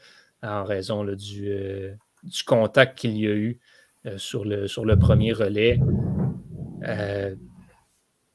en 0.42 0.64
raison 0.64 1.06
du, 1.06 1.54
du 2.22 2.42
contact 2.44 2.98
qu'il 2.98 3.16
y 3.16 3.26
a 3.26 3.34
eu 3.34 3.58
sur, 4.18 4.44
le, 4.44 4.68
sur 4.68 4.84
le 4.84 4.98
premier 4.98 5.32
relais 5.32 5.80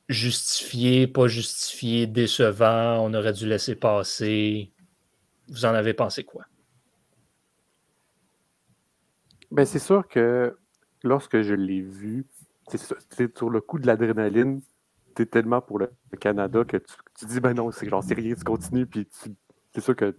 justifié, 0.10 1.08
pas 1.08 1.28
justifié, 1.28 2.08
décevant, 2.08 3.00
on 3.00 3.14
aurait 3.14 3.34
dû 3.34 3.48
laisser 3.48 3.76
passer. 3.76 4.72
Vous 5.48 5.66
en 5.66 5.74
avez 5.74 5.94
pensé 5.94 6.24
quoi? 6.24 6.46
Ben, 9.52 9.66
c'est 9.66 9.80
sûr 9.80 10.08
que 10.08 10.58
lorsque 11.04 11.42
je 11.42 11.54
l'ai 11.54 11.82
vu, 11.82 12.26
c'est 12.68 13.38
sur 13.38 13.50
le 13.50 13.62
coup 13.62 13.80
de 13.80 13.88
l'adrénaline, 13.88 14.62
tu 15.16 15.22
es 15.22 15.26
tellement 15.26 15.62
pour 15.62 15.80
le 15.80 15.90
Canada 16.20 16.64
que 16.66 16.78
tu, 16.78 17.26
dis 17.26 17.40
ben 17.40 17.54
non, 17.54 17.72
c'est 17.72 17.88
genre 17.88 18.04
c'est 18.04 18.16
rien, 18.16 18.36
tu 18.36 18.44
continues, 18.44 18.86
puis 18.86 19.08
c'est 19.12 19.82
sûr 19.82 19.96
que 19.96 20.16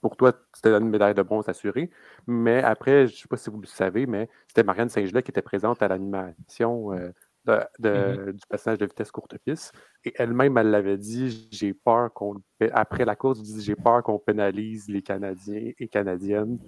pour 0.00 0.16
toi, 0.16 0.32
c'était 0.52 0.70
une 0.70 0.88
médaille 0.88 1.14
de 1.14 1.22
bronze 1.22 1.48
assurée. 1.48 1.90
Mais 2.26 2.62
après, 2.62 3.08
je 3.08 3.12
ne 3.12 3.16
sais 3.16 3.28
pas 3.28 3.36
si 3.36 3.50
vous 3.50 3.60
le 3.60 3.66
savez, 3.66 4.06
mais 4.06 4.28
c'était 4.46 4.62
Marianne 4.62 4.88
Saint-Gelais 4.88 5.22
qui 5.22 5.30
était 5.30 5.42
présente 5.42 5.82
à 5.82 5.88
l'animation 5.88 6.92
euh, 6.92 7.10
Mm-hmm. 7.46 8.32
du 8.32 8.40
passage 8.48 8.78
de 8.78 8.86
vitesse 8.86 9.10
courte 9.10 9.36
piste. 9.44 9.72
Et 10.04 10.12
elle-même, 10.16 10.58
elle 10.58 10.70
l'avait 10.70 10.98
dit, 10.98 11.48
j'ai 11.50 11.72
peur 11.74 12.12
qu'on 12.12 12.36
après 12.72 13.04
la 13.04 13.14
course, 13.14 13.40
j'ai 13.60 13.76
peur 13.76 14.02
qu'on 14.02 14.18
pénalise 14.18 14.88
les 14.88 15.02
Canadiens 15.02 15.70
et 15.78 15.88
Canadiennes 15.88 16.58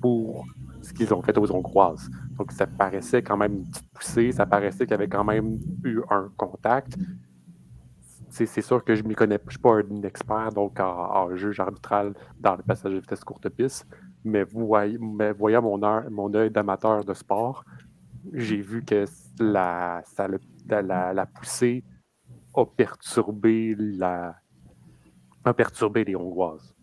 pour 0.00 0.44
ce 0.82 0.92
qu'ils 0.92 1.12
ont 1.14 1.22
fait 1.22 1.36
aux 1.38 1.50
Hongroises. 1.52 2.10
Donc 2.36 2.52
ça 2.52 2.66
paraissait 2.66 3.22
quand 3.22 3.36
même 3.36 3.54
une 3.54 3.70
petite 3.70 3.90
poussée, 3.92 4.32
ça 4.32 4.44
paraissait 4.44 4.84
qu'il 4.84 4.90
y 4.90 4.94
avait 4.94 5.08
quand 5.08 5.24
même 5.24 5.58
eu 5.84 6.00
un 6.10 6.30
contact. 6.36 6.96
C'est 8.28 8.60
sûr 8.60 8.84
que 8.84 8.94
je 8.94 9.02
ne 9.02 9.14
connais 9.14 9.38
je 9.46 9.52
suis 9.52 9.58
pas 9.58 9.76
un 9.76 10.02
expert 10.02 10.52
donc 10.52 10.78
en, 10.78 11.34
juge 11.36 11.58
arbitral 11.58 12.12
dans 12.38 12.56
le 12.56 12.62
passage 12.62 12.92
de 12.92 12.98
vitesse 12.98 13.24
courte 13.24 13.48
piste, 13.48 13.86
mais, 14.24 14.44
voyez, 14.44 14.98
mais 15.00 15.32
voyant 15.32 15.62
mon, 15.62 15.78
mon 16.10 16.34
œil 16.34 16.50
d'amateur 16.50 17.02
de 17.02 17.14
sport, 17.14 17.64
j'ai 18.32 18.60
vu 18.60 18.84
que 18.84 19.04
la, 19.38 20.02
ça, 20.04 20.28
la, 20.68 21.26
poussée 21.26 21.84
a 22.54 22.64
perturbé, 22.64 23.74
la, 23.78 24.36
perturbé 25.56 26.04
les 26.04 26.16
Hongroises. 26.16 26.74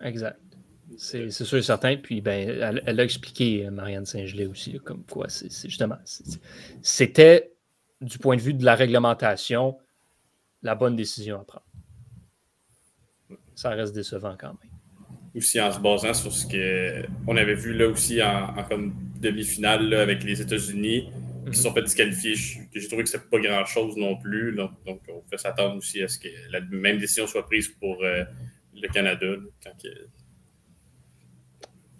Exact. 0.00 0.40
C'est 0.96 1.30
sûr 1.30 1.58
et 1.58 1.62
certain. 1.62 1.96
Puis, 1.96 2.20
ben, 2.20 2.48
elle, 2.48 2.82
elle 2.84 3.00
a 3.00 3.04
expliqué, 3.04 3.66
euh, 3.66 3.70
Marianne 3.70 4.06
Saint-Gelais 4.06 4.46
aussi, 4.46 4.78
comme 4.80 5.04
quoi, 5.04 5.28
c'est 5.28 5.50
justement, 5.68 5.98
c'était, 6.82 7.52
du 8.00 8.18
point 8.18 8.36
de 8.36 8.40
vue 8.40 8.54
de 8.54 8.64
la 8.64 8.74
réglementation, 8.74 9.78
la 10.62 10.74
bonne 10.74 10.96
décision 10.96 11.40
à 11.40 11.44
prendre. 11.44 11.66
Ça 13.54 13.70
reste 13.70 13.94
décevant 13.94 14.36
quand 14.38 14.56
même 14.62 14.69
aussi 15.34 15.60
en 15.60 15.72
se 15.72 15.78
basant 15.78 16.14
sur 16.14 16.32
ce 16.32 16.46
qu'on 16.46 17.36
avait 17.36 17.54
vu 17.54 17.72
là 17.72 17.86
aussi 17.86 18.22
en, 18.22 18.54
comme 18.68 18.94
demi-finale 19.20 19.92
avec 19.94 20.24
les 20.24 20.40
États-Unis, 20.40 21.08
qui 21.50 21.56
se 21.56 21.62
sont 21.62 21.72
fait 21.72 21.82
disqualifier, 21.82 22.34
que 22.72 22.80
j'ai 22.80 22.86
trouvé 22.88 23.04
que 23.04 23.08
c'était 23.08 23.24
pas 23.30 23.38
grand-chose 23.38 23.96
non 23.96 24.16
plus. 24.16 24.54
Donc, 24.54 24.72
on 24.86 25.22
fait 25.30 25.38
s'attendre 25.38 25.76
aussi 25.76 26.02
à 26.02 26.08
ce 26.08 26.18
que 26.18 26.28
la 26.50 26.60
même 26.60 26.98
décision 26.98 27.26
soit 27.26 27.46
prise 27.46 27.68
pour 27.68 28.02
euh, 28.02 28.24
le 28.74 28.88
Canada. 28.88 29.26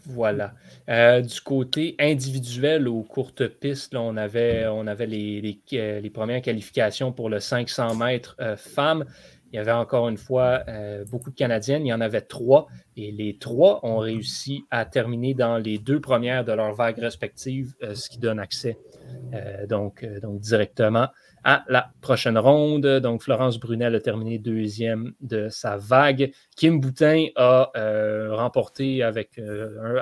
Voilà. 0.07 0.55
Euh, 0.89 1.21
du 1.21 1.41
côté 1.41 1.95
individuel 1.99 2.89
aux 2.89 3.03
courtes 3.03 3.47
pistes, 3.47 3.95
on 3.95 4.17
avait, 4.17 4.67
on 4.67 4.87
avait 4.87 5.07
les, 5.07 5.41
les, 5.41 5.61
euh, 5.75 6.01
les, 6.01 6.11
premières 6.11 6.43
qualifications 6.43 7.13
pour 7.13 7.29
le 7.29 7.39
500 7.39 7.95
mètres 7.95 8.37
femmes. 8.57 9.05
Il 9.53 9.57
y 9.57 9.59
avait 9.59 9.73
encore 9.73 10.09
une 10.09 10.17
fois 10.17 10.63
euh, 10.69 11.05
beaucoup 11.11 11.31
de 11.31 11.35
Canadiennes. 11.35 11.85
Il 11.85 11.89
y 11.89 11.93
en 11.93 12.01
avait 12.01 12.21
trois. 12.21 12.69
Et 12.97 13.11
les 13.11 13.37
trois 13.39 13.81
ont 13.85 13.99
réussi 13.99 14.65
à 14.71 14.85
terminer 14.85 15.35
dans 15.35 15.59
les 15.59 15.79
deux 15.79 16.01
premières 16.01 16.45
de 16.45 16.53
leurs 16.53 16.75
vagues 16.75 16.99
respectives, 16.99 17.75
euh, 17.83 17.95
ce 17.95 18.09
qui 18.09 18.19
donne 18.19 18.39
accès 18.39 18.79
euh, 19.35 19.67
donc, 19.67 20.05
donc 20.23 20.41
directement 20.41 21.09
à 21.43 21.65
la 21.69 21.91
prochaine 22.01 22.39
ronde. 22.39 22.87
Donc, 23.01 23.23
Florence 23.23 23.59
Brunel 23.59 23.95
a 23.95 24.01
terminé 24.01 24.39
deuxième 24.39 25.15
de 25.21 25.49
sa 25.49 25.79
vague. 25.79 26.33
Kim 26.55 26.81
Boutin 26.81 27.27
a 27.35 27.71
remporté 28.31 29.03
avec 29.03 29.41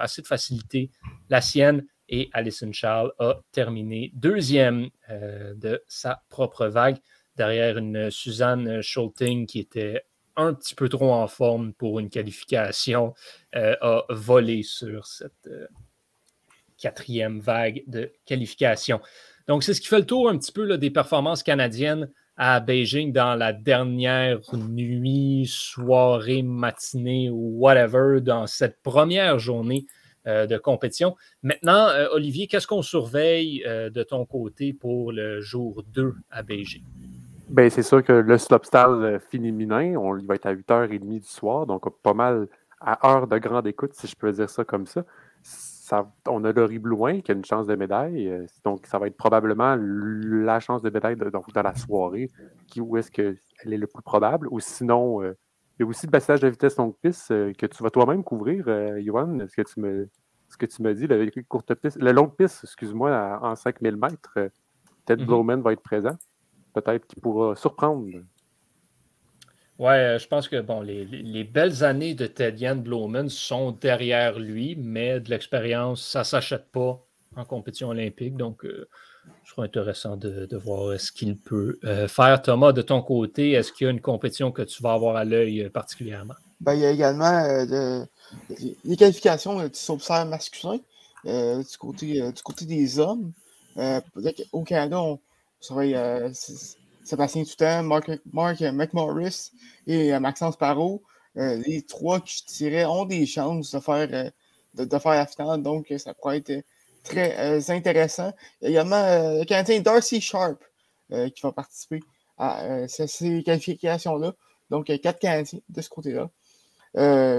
assez 0.01 0.21
de 0.21 0.27
facilité 0.27 0.91
la 1.31 1.41
sienne. 1.41 1.85
Et 2.09 2.29
Alison 2.33 2.73
Charles 2.73 3.13
a 3.21 3.39
terminé 3.53 4.11
deuxième 4.15 4.89
de 5.11 5.81
sa 5.87 6.23
propre 6.29 6.67
vague 6.67 6.97
derrière 7.39 7.79
une 7.79 8.11
Suzanne 8.11 8.83
Schulting 8.83 9.47
qui 9.47 9.61
était 9.61 10.03
un 10.39 10.55
petit 10.55 10.75
peu 10.75 10.89
trop 10.89 11.13
en 11.13 11.27
forme 11.27 11.73
pour 11.75 11.99
une 11.99 12.09
qualification, 12.09 13.13
euh, 13.57 13.75
a 13.81 14.05
volé 14.11 14.63
sur 14.63 15.07
cette 15.07 15.49
euh, 15.49 15.67
quatrième 16.79 17.41
vague 17.41 17.83
de 17.89 18.13
qualification. 18.25 19.01
Donc, 19.49 19.65
c'est 19.65 19.75
ce 19.75 19.81
qui 19.81 19.89
fait 19.89 19.99
le 19.99 20.07
tour 20.07 20.29
un 20.29 20.39
petit 20.39 20.53
peu 20.53 20.79
des 20.79 20.91
performances 20.91 21.43
canadiennes 21.43 22.09
à 22.37 22.61
Beijing 22.61 23.13
dans 23.13 23.35
la 23.35 23.53
dernière 23.53 24.39
nuit, 24.55 25.47
soirée, 25.49 26.43
matinée 26.43 27.31
ou 27.31 27.59
whatever, 27.59 28.21
dans 28.21 28.47
cette 28.47 28.81
première 28.83 29.41
journée 29.41 29.87
euh, 30.29 30.47
de 30.47 30.57
compétition. 30.57 31.17
Maintenant, 31.43 31.89
Olivier, 32.13 32.47
qu'est-ce 32.47 32.69
qu'on 32.69 32.83
surveille 32.83 33.65
de 33.67 34.03
ton 34.05 34.25
côté 34.25 34.73
pour 34.73 35.11
le 35.11 35.41
jour 35.41 35.83
2 35.93 36.15
à 36.31 36.45
Beijing? 36.45 36.85
Ben, 37.49 37.71
c'est 37.71 37.83
sûr 37.83 38.05
que 38.05 38.13
le 38.13 38.37
slopestyle 38.37 39.19
féminin, 39.31 39.97
on, 39.97 40.17
il 40.19 40.27
va 40.27 40.35
être 40.35 40.47
à 40.47 40.55
8h30 40.55 41.21
du 41.21 41.27
soir, 41.27 41.67
donc 41.67 41.89
pas 42.03 42.13
mal 42.13 42.47
à 42.81 43.09
heure 43.09 43.27
de 43.27 43.39
grande 43.39 43.67
écoute, 43.67 43.95
si 43.95 44.07
je 44.07 44.15
peux 44.15 44.31
dire 44.33 44.51
ça 44.51 44.65
comme 44.65 44.87
ça. 44.87 45.05
ça 45.43 46.13
on 46.29 46.45
a 46.45 46.53
Laurie 46.53 46.79
Blouin 46.79 47.21
qui 47.21 47.33
a 47.33 47.35
une 47.35 47.45
chance 47.45 47.67
de 47.67 47.75
médaille, 47.75 48.29
euh, 48.29 48.47
donc 48.65 48.87
ça 48.87 48.99
va 48.99 49.07
être 49.07 49.17
probablement 49.17 49.77
la 49.79 50.61
chance 50.61 50.83
de 50.83 50.91
médaille 50.91 51.17
de, 51.17 51.31
dans 51.31 51.63
la 51.63 51.75
soirée, 51.75 52.31
qui, 52.67 52.83
où 52.83 52.97
est-ce 52.99 53.11
qu'elle 53.11 53.39
est 53.65 53.79
le 53.79 53.87
plus 53.87 54.03
probable, 54.03 54.49
ou 54.51 54.61
sinon, 54.61 55.23
euh, 55.23 55.35
il 55.79 55.83
y 55.83 55.87
a 55.87 55.89
aussi 55.89 56.07
le 56.07 56.11
passage 56.11 56.41
de 56.41 56.49
vitesse 56.49 56.77
longue 56.77 56.97
piste 57.01 57.31
euh, 57.31 57.53
que 57.55 57.65
tu 57.65 57.83
vas 57.83 57.91
toi-même 57.91 58.23
couvrir, 58.23 58.69
Yohan, 58.99 59.39
ce 59.49 59.57
que 59.57 59.63
tu 59.63 59.81
me 59.81 60.09
ce 60.51 60.57
que 60.57 60.65
tu 60.65 60.83
me 60.83 60.95
dis, 60.95 61.07
la 61.07 61.17
courte 61.47 61.75
piste, 61.75 61.99
la 62.01 62.13
longue 62.13 62.35
piste, 62.35 62.65
excuse-moi, 62.65 63.39
en 63.43 63.55
5000 63.55 63.97
mètres, 63.97 64.51
Ted 65.05 65.25
mm 65.25 65.61
va 65.61 65.73
être 65.73 65.83
présent 65.83 66.17
peut-être 66.81 67.07
qui 67.07 67.21
pourra 67.21 67.57
surprendre. 67.57 68.07
Ouais, 69.79 69.95
euh, 69.95 70.19
je 70.19 70.27
pense 70.27 70.49
que 70.49 70.61
bon, 70.61 70.81
les, 70.81 71.45
belles 71.45 71.85
années 71.85 72.15
de 72.15 72.27
Ted 72.27 72.75
Blowman 72.75 73.29
sont 73.29 73.71
derrière 73.71 74.39
lui, 74.39 74.75
mais 74.77 75.21
de 75.21 75.31
l'expérience, 75.31 76.03
ça 76.05 76.21
ne 76.21 76.25
s'achète 76.25 76.71
pas 76.73 77.01
en 77.37 77.45
compétition 77.45 77.91
olympique. 77.91 78.37
Donc, 78.37 78.65
euh, 78.65 78.89
ce 79.45 79.53
sera 79.53 79.63
intéressant 79.65 80.17
de, 80.17 80.49
voir 80.57 80.99
ce 80.99 81.13
qu'il 81.13 81.37
peut 81.39 81.79
euh, 81.85 82.09
faire. 82.09 82.43
Thomas, 82.43 82.73
de 82.73 82.83
ton 82.83 83.03
côté, 83.03 83.53
est-ce 83.53 83.73
qu'il 83.73 83.85
y 83.85 83.89
a 83.89 83.93
une 83.93 84.01
compétition 84.01 84.51
que 84.51 84.63
tu 84.63 84.83
vas 84.83 84.95
avoir 84.95 85.15
à 85.15 85.25
l'œil 85.25 85.71
particulièrement? 85.71 86.35
Ben, 86.61 86.75
il 86.75 86.81
y 86.81 86.87
a 86.87 86.91
également 86.91 87.47
les 88.85 88.97
qualifications 88.97 89.63
du 89.63 89.75
subsert 89.75 90.27
masculin 90.27 90.81
du, 91.25 91.79
côté, 91.79 92.33
du 92.33 92.43
côté 92.43 92.65
des 92.65 92.99
hommes. 92.99 93.33
au 94.51 94.65
Canada, 94.65 95.01
on, 95.01 95.21
surveille 95.61 95.95
euh, 95.95 96.31
Sébastien 97.05 97.45
Toutan, 97.45 97.83
Mark, 97.83 98.11
Mark 98.33 98.61
McMorris 98.61 99.53
et 99.87 100.15
euh, 100.15 100.21
Maxence 100.21 100.57
Parot. 100.57 101.03
Euh, 101.37 101.63
les 101.67 101.83
trois 101.83 102.21
qui, 102.21 102.39
je 102.39 102.55
dirais, 102.55 102.85
ont 102.85 103.05
des 103.05 103.27
chances 103.27 103.75
de 103.75 103.81
faire, 103.81 104.33
de, 104.75 104.99
faire 104.99 105.13
la 105.13 105.27
finale, 105.27 105.63
donc 105.63 105.93
ça 105.99 106.15
pourrait 106.15 106.39
être 106.39 106.65
très 107.05 107.71
intéressant. 107.71 108.33
Il 108.61 108.71
y 108.71 108.79
a 108.79 108.83
également 108.83 109.03
le 109.39 109.45
Canadien 109.45 109.81
Darcy 109.81 110.21
Sharp 110.21 110.63
qui 111.11 111.41
va 111.43 111.53
participer 111.53 112.01
à 112.37 112.87
ces 112.89 113.43
qualifications-là. 113.45 114.33
Donc, 114.71 114.87
quatre 114.87 115.21
Canadiens 115.21 115.61
de 115.69 115.81
ce 115.81 115.89
côté-là. 115.89 116.29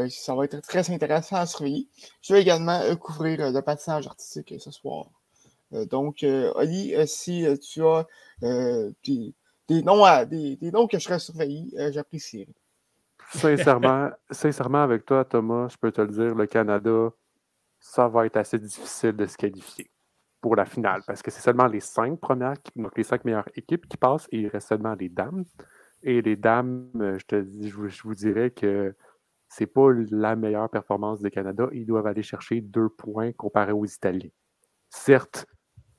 ça 0.10 0.36
va 0.36 0.46
être 0.46 0.62
très 0.62 0.90
intéressant 0.92 1.36
à 1.36 1.46
surveiller. 1.46 1.90
Je 2.22 2.34
vais 2.34 2.42
également 2.42 2.96
couvrir 2.96 3.52
le 3.52 3.62
patinage 3.62 4.08
artistique 4.08 4.54
ce 4.60 4.72
soir. 4.72 5.08
Euh, 5.74 5.86
donc, 5.86 6.24
euh, 6.24 6.52
Oli, 6.56 6.96
euh, 6.96 7.06
si 7.06 7.46
tu 7.60 7.84
as 7.86 8.06
des, 8.42 9.84
noms 9.84 10.04
des, 10.26 10.58
noms 10.72 10.88
que 10.88 10.98
je 10.98 11.04
serais 11.04 11.20
surveillé, 11.20 11.70
j'apprécierais. 11.92 12.54
Sincèrement, 13.32 14.10
sincèrement, 14.32 14.82
avec 14.82 15.06
toi, 15.06 15.24
Thomas, 15.24 15.68
je 15.70 15.78
peux 15.78 15.92
te 15.92 16.02
le 16.02 16.08
dire, 16.08 16.34
le 16.34 16.48
Canada, 16.48 17.10
ça 17.80 18.08
va 18.08 18.26
être 18.26 18.38
assez 18.38 18.58
difficile 18.58 19.14
de 19.14 19.26
se 19.28 19.38
qualifier 19.38 19.92
pour 20.42 20.56
la 20.56 20.66
finale 20.66 21.02
parce 21.06 21.22
que 21.22 21.30
c'est 21.32 21.42
seulement 21.42 21.68
les 21.68 21.82
cinq 21.82 22.20
premières, 22.20 22.56
donc 22.76 22.98
les 22.98 23.04
cinq 23.04 23.26
meilleures 23.26 23.50
équipes 23.56 23.88
qui 23.88 23.98
passent 23.98 24.28
et 24.32 24.40
il 24.40 24.48
reste 24.48 24.70
seulement 24.70 24.96
les 24.96 25.10
dames. 25.10 25.46
Et 26.02 26.22
les 26.22 26.38
dames, 26.38 26.90
je 26.96 27.26
te 27.26 27.36
dis, 27.36 27.70
je 27.70 28.04
vous, 28.04 28.16
dirais 28.16 28.52
que 28.52 28.96
c'est 29.50 29.68
pas 29.68 29.90
la 30.12 30.36
meilleure 30.36 30.70
performance 30.70 31.22
du 31.22 31.30
Canada. 31.30 31.68
Ils 31.74 31.86
doivent 31.86 32.08
aller 32.08 32.24
chercher 32.24 32.62
deux 32.62 32.90
points 32.90 33.34
comparé 33.34 33.74
aux 33.74 33.86
Italiens. 33.86 34.30
Certes, 34.90 35.46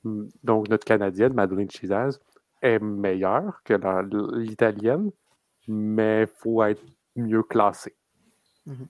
donc 0.03 0.69
notre 0.69 0.85
Canadienne, 0.85 1.33
Madeleine 1.33 1.69
Chizaz, 1.69 2.19
est 2.61 2.79
meilleure 2.79 3.61
que 3.63 3.73
l'Italienne, 4.37 5.11
mais 5.67 6.23
il 6.23 6.27
faut 6.27 6.63
être 6.63 6.81
mieux 7.15 7.43
classé. 7.43 7.95
Mhm. 8.65 8.87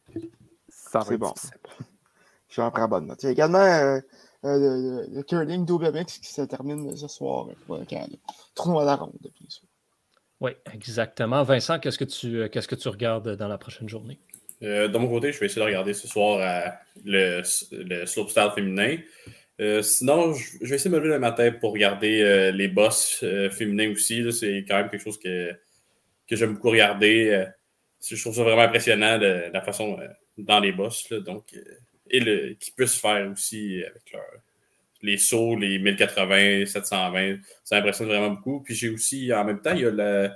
Ça 0.70 1.00
va 1.00 1.14
être 1.14 1.20
bon. 1.20 1.34
Je 2.50 2.58
vais 2.58 2.64
en 2.64 2.72
prendre 2.72 2.90
bonne 2.90 3.08
note. 3.08 3.24
Il 3.24 3.28
y 3.28 3.30
a 3.30 3.32
également 3.32 3.60
euh, 3.60 4.00
euh, 4.44 5.06
le, 5.10 5.24
curling 5.24 5.66
double 5.66 5.94
mix 5.94 6.18
qui 6.18 6.34
se 6.34 6.42
termine 6.42 6.96
ce 6.96 7.08
soir 7.08 7.48
pour 7.66 7.78
le 7.78 7.86
Canada. 7.86 8.16
Tournoi 8.56 8.82
à 8.82 8.86
la 8.86 8.96
ronde, 8.96 9.18
bien 9.22 9.50
sûr. 9.50 9.68
Oui, 10.42 10.52
exactement. 10.74 11.44
Vincent, 11.44 11.80
qu'est-ce 11.80 12.00
que 12.00 12.04
tu 12.04 12.50
qu'est-ce 12.50 12.68
que 12.68 12.76
tu 12.76 12.90
regardes 12.90 13.36
dans 13.38 13.48
la 13.48 13.58
prochaine 13.58 13.88
journée? 13.88 14.20
Euh, 14.64 14.88
de 14.88 14.98
mon 14.98 15.08
côté, 15.08 15.32
je 15.32 15.40
vais 15.40 15.46
essayer 15.46 15.62
de 15.62 15.68
regarder 15.68 15.94
ce 15.94 16.08
soir 16.08 16.40
le, 17.06 17.42
le 17.72 18.06
slopestyle 18.06 18.52
féminin. 18.54 18.98
Euh, 19.62 19.84
sinon, 19.84 20.34
je, 20.34 20.58
vais 20.66 20.76
essayer 20.76 20.90
de 20.90 20.96
me 20.96 21.00
lever 21.00 21.14
le 21.14 21.20
matin 21.20 21.52
pour 21.52 21.74
regarder 21.74 22.22
euh, 22.22 22.52
les 22.52 22.68
boss 22.68 23.20
euh, 23.22 23.50
féminins 23.52 23.92
aussi. 23.92 24.26
C'est 24.34 24.66
quand 24.68 24.78
même 24.78 24.90
quelque 24.90 25.04
chose 25.04 25.20
que, 25.20 25.52
que 26.28 26.36
j'aime 26.36 26.54
beaucoup 26.54 26.72
regarder. 26.72 27.46
je 28.02 28.20
trouve 28.20 28.36
ça 28.36 28.44
vraiment 28.44 28.64
impressionnant 28.64 29.18
la 29.20 29.62
façon 29.62 30.00
dans 30.38 30.60
les 30.60 30.72
boss. 30.72 31.08
donc, 31.14 31.54
et 32.10 32.20
le, 32.20 32.54
qui 32.56 32.72
peut 32.72 32.88
se 32.88 33.00
faire 33.00 33.30
aussi 33.32 33.84
avec 33.84 34.16
les 35.04 35.18
sauts, 35.18 35.56
les 35.56 35.78
1080, 35.78 36.66
720. 36.66 37.38
Ça 37.64 37.78
impressionne 37.78 38.08
vraiment 38.08 38.32
beaucoup. 38.32 38.62
Puis 38.62 38.74
j'ai 38.74 38.90
aussi, 38.90 39.32
en 39.32 39.46
même 39.46 39.62
temps, 39.62 39.74
il 39.74 39.82
y 39.82 39.86
a 39.86 39.92
le, 39.92 40.30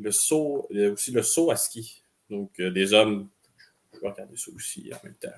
le 0.00 0.10
saut, 0.10 0.68
aussi 0.92 1.12
le 1.12 1.22
saut 1.22 1.52
à 1.52 1.56
ski. 1.56 2.02
Donc, 2.28 2.60
des 2.60 2.92
hommes, 2.92 3.28
je 3.94 4.00
vais 4.00 4.08
regarder 4.08 4.36
ça 4.36 4.50
aussi 4.52 4.90
en 4.92 5.06
même 5.06 5.16
temps. 5.16 5.28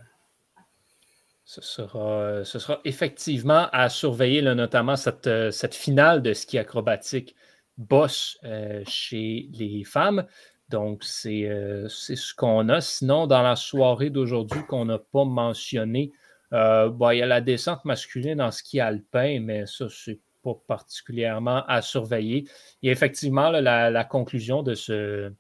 Ce 1.47 1.61
sera, 1.61 2.43
ce 2.45 2.59
sera 2.59 2.81
effectivement 2.85 3.69
à 3.73 3.91
surveiller, 3.91 4.41
notamment 4.41 4.97
cette, 4.97 5.27
euh, 5.27 5.51
cette, 5.51 5.75
finale 5.75 6.23
de 6.23 6.33
ski 6.33 6.59
acrobatique 6.59 7.37
boss 7.77 8.39
euh, 8.45 8.83
chez 8.87 9.49
les 9.53 9.85
femmes. 9.85 10.27
Donc, 10.71 11.05
euh, 11.27 11.87
c'est 11.89 12.17
ce 12.17 12.35
qu'on 12.35 12.71
a. 12.71 12.81
Sinon, 12.81 13.27
dans 13.27 13.43
la 13.43 13.57
soirée 13.57 14.09
d'aujourd'hui 14.09 14.65
qu'on 14.67 14.87
n'a 14.87 14.99
pas 14.99 15.25
mentionné, 15.25 16.13
il 16.53 17.19
y 17.19 17.23
a 17.23 17.27
la 17.27 17.41
descente 17.41 17.85
masculine 17.85 18.41
en 18.41 18.51
ski 18.51 18.81
alpin, 18.81 19.41
mais 19.41 19.67
ça, 19.67 19.87
c'est 19.91 20.21
pas 20.43 20.55
particulièrement 20.67 21.65
à 21.67 21.83
surveiller. 21.83 22.45
A 22.85 22.89
effectivement 22.89 23.51
la, 23.51 23.91
la, 23.91 24.05
conclusion 24.05 24.63
de 24.63 24.75
ce, 24.75 25.33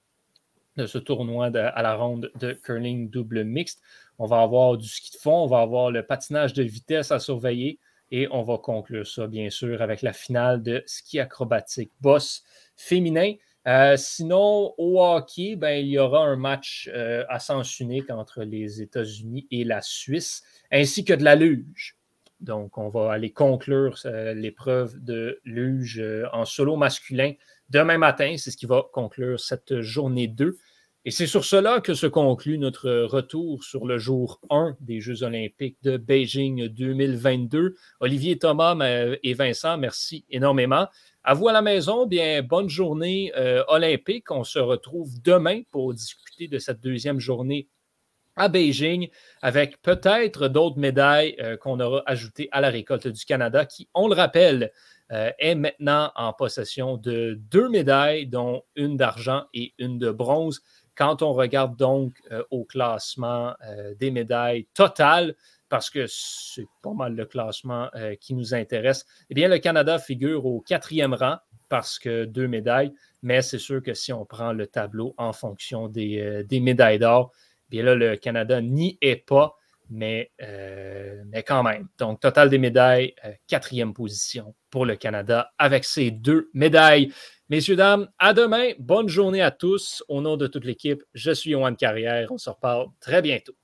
de 0.76 0.86
ce 0.86 0.98
tournoi 0.98 1.46
à 1.46 1.82
la 1.82 1.94
ronde 1.94 2.30
de 2.40 2.52
curling 2.52 3.10
double 3.10 3.44
mixte. 3.44 3.80
On 4.18 4.26
va 4.26 4.42
avoir 4.42 4.76
du 4.76 4.88
ski 4.88 5.10
de 5.12 5.20
fond, 5.20 5.44
on 5.44 5.46
va 5.46 5.60
avoir 5.60 5.90
le 5.90 6.04
patinage 6.04 6.52
de 6.52 6.62
vitesse 6.62 7.10
à 7.10 7.18
surveiller 7.18 7.78
et 8.10 8.28
on 8.30 8.42
va 8.42 8.58
conclure 8.58 9.06
ça, 9.06 9.26
bien 9.26 9.50
sûr, 9.50 9.82
avec 9.82 10.02
la 10.02 10.12
finale 10.12 10.62
de 10.62 10.82
ski 10.86 11.18
acrobatique 11.18 11.90
boss 12.00 12.44
féminin. 12.76 13.34
Euh, 13.66 13.96
sinon, 13.96 14.74
au 14.76 15.02
hockey, 15.02 15.56
ben, 15.56 15.84
il 15.84 15.88
y 15.88 15.98
aura 15.98 16.20
un 16.20 16.36
match 16.36 16.90
euh, 16.92 17.24
à 17.28 17.38
sens 17.38 17.80
unique 17.80 18.10
entre 18.10 18.42
les 18.42 18.82
États-Unis 18.82 19.46
et 19.50 19.64
la 19.64 19.80
Suisse, 19.80 20.42
ainsi 20.70 21.04
que 21.04 21.14
de 21.14 21.24
la 21.24 21.34
luge. 21.34 21.96
Donc, 22.44 22.78
on 22.78 22.88
va 22.88 23.12
aller 23.12 23.32
conclure 23.32 23.98
euh, 24.04 24.34
l'épreuve 24.34 25.02
de 25.02 25.40
luge 25.44 26.02
en 26.32 26.44
solo 26.44 26.76
masculin 26.76 27.32
demain 27.70 27.98
matin. 27.98 28.36
C'est 28.36 28.50
ce 28.50 28.56
qui 28.56 28.66
va 28.66 28.84
conclure 28.92 29.40
cette 29.40 29.80
journée 29.80 30.28
2. 30.28 30.56
Et 31.06 31.10
c'est 31.10 31.26
sur 31.26 31.44
cela 31.44 31.80
que 31.80 31.92
se 31.92 32.06
conclut 32.06 32.56
notre 32.56 32.90
retour 32.90 33.62
sur 33.62 33.84
le 33.84 33.98
jour 33.98 34.40
1 34.48 34.76
des 34.80 35.02
Jeux 35.02 35.22
olympiques 35.22 35.76
de 35.82 35.98
Beijing 35.98 36.68
2022. 36.68 37.74
Olivier, 38.00 38.38
Thomas 38.38 38.74
et 39.22 39.34
Vincent, 39.34 39.76
merci 39.76 40.24
énormément. 40.30 40.86
À 41.22 41.34
vous 41.34 41.48
à 41.48 41.52
la 41.52 41.60
maison, 41.60 42.06
bien 42.06 42.42
bonne 42.42 42.70
journée 42.70 43.32
euh, 43.36 43.62
olympique. 43.68 44.30
On 44.30 44.44
se 44.44 44.58
retrouve 44.58 45.20
demain 45.22 45.60
pour 45.70 45.92
discuter 45.92 46.48
de 46.48 46.58
cette 46.58 46.80
deuxième 46.80 47.20
journée 47.20 47.68
à 48.36 48.48
Beijing 48.48 49.08
avec 49.42 49.80
peut-être 49.82 50.48
d'autres 50.48 50.78
médailles 50.78 51.36
euh, 51.40 51.56
qu'on 51.56 51.80
aura 51.80 52.02
ajoutées 52.06 52.48
à 52.52 52.60
la 52.60 52.70
récolte 52.70 53.08
du 53.08 53.24
Canada 53.24 53.64
qui, 53.64 53.88
on 53.94 54.08
le 54.08 54.14
rappelle, 54.14 54.72
euh, 55.12 55.30
est 55.38 55.54
maintenant 55.54 56.10
en 56.16 56.32
possession 56.32 56.96
de 56.96 57.38
deux 57.50 57.68
médailles, 57.68 58.26
dont 58.26 58.62
une 58.74 58.96
d'argent 58.96 59.44
et 59.52 59.74
une 59.78 59.98
de 59.98 60.10
bronze. 60.10 60.62
Quand 60.96 61.22
on 61.22 61.32
regarde 61.32 61.76
donc 61.76 62.14
euh, 62.32 62.42
au 62.50 62.64
classement 62.64 63.54
des 63.98 64.10
médailles 64.10 64.66
totales, 64.74 65.34
parce 65.68 65.90
que 65.90 66.06
c'est 66.08 66.66
pas 66.82 66.92
mal 66.92 67.16
le 67.16 67.26
classement 67.26 67.90
qui 68.20 68.34
nous 68.34 68.54
intéresse, 68.54 69.04
eh 69.28 69.34
bien, 69.34 69.48
le 69.48 69.58
Canada 69.58 69.98
figure 69.98 70.46
au 70.46 70.60
quatrième 70.60 71.14
rang 71.14 71.38
parce 71.68 71.98
que 71.98 72.24
deux 72.24 72.46
médailles, 72.46 72.92
mais 73.22 73.42
c'est 73.42 73.58
sûr 73.58 73.82
que 73.82 73.94
si 73.94 74.12
on 74.12 74.24
prend 74.24 74.52
le 74.52 74.66
tableau 74.66 75.14
en 75.18 75.32
fonction 75.32 75.88
des, 75.88 76.46
médailles 76.52 76.98
d'or, 76.98 77.32
bien 77.68 77.82
là, 77.82 77.94
le 77.94 78.16
Canada 78.16 78.60
n'y 78.60 78.98
est 79.00 79.16
pas, 79.16 79.56
mais, 79.90 80.30
mais 81.26 81.42
quand 81.42 81.62
même. 81.62 81.88
Donc, 81.98 82.20
total 82.20 82.48
des 82.50 82.58
médailles, 82.58 83.14
quatrième 83.46 83.92
position 83.92 84.54
pour 84.70 84.86
le 84.86 84.96
Canada 84.96 85.52
avec 85.58 85.84
ces 85.84 86.10
deux 86.10 86.50
médailles. 86.54 87.12
Messieurs, 87.50 87.76
dames, 87.76 88.08
à 88.18 88.32
demain. 88.32 88.72
Bonne 88.78 89.08
journée 89.08 89.42
à 89.42 89.50
tous. 89.50 90.02
Au 90.08 90.22
nom 90.22 90.36
de 90.36 90.46
toute 90.46 90.64
l'équipe, 90.64 91.02
je 91.12 91.30
suis 91.30 91.50
Yohan 91.50 91.74
Carrière. 91.74 92.32
On 92.32 92.38
se 92.38 92.48
reparle 92.48 92.86
très 93.00 93.20
bientôt. 93.20 93.54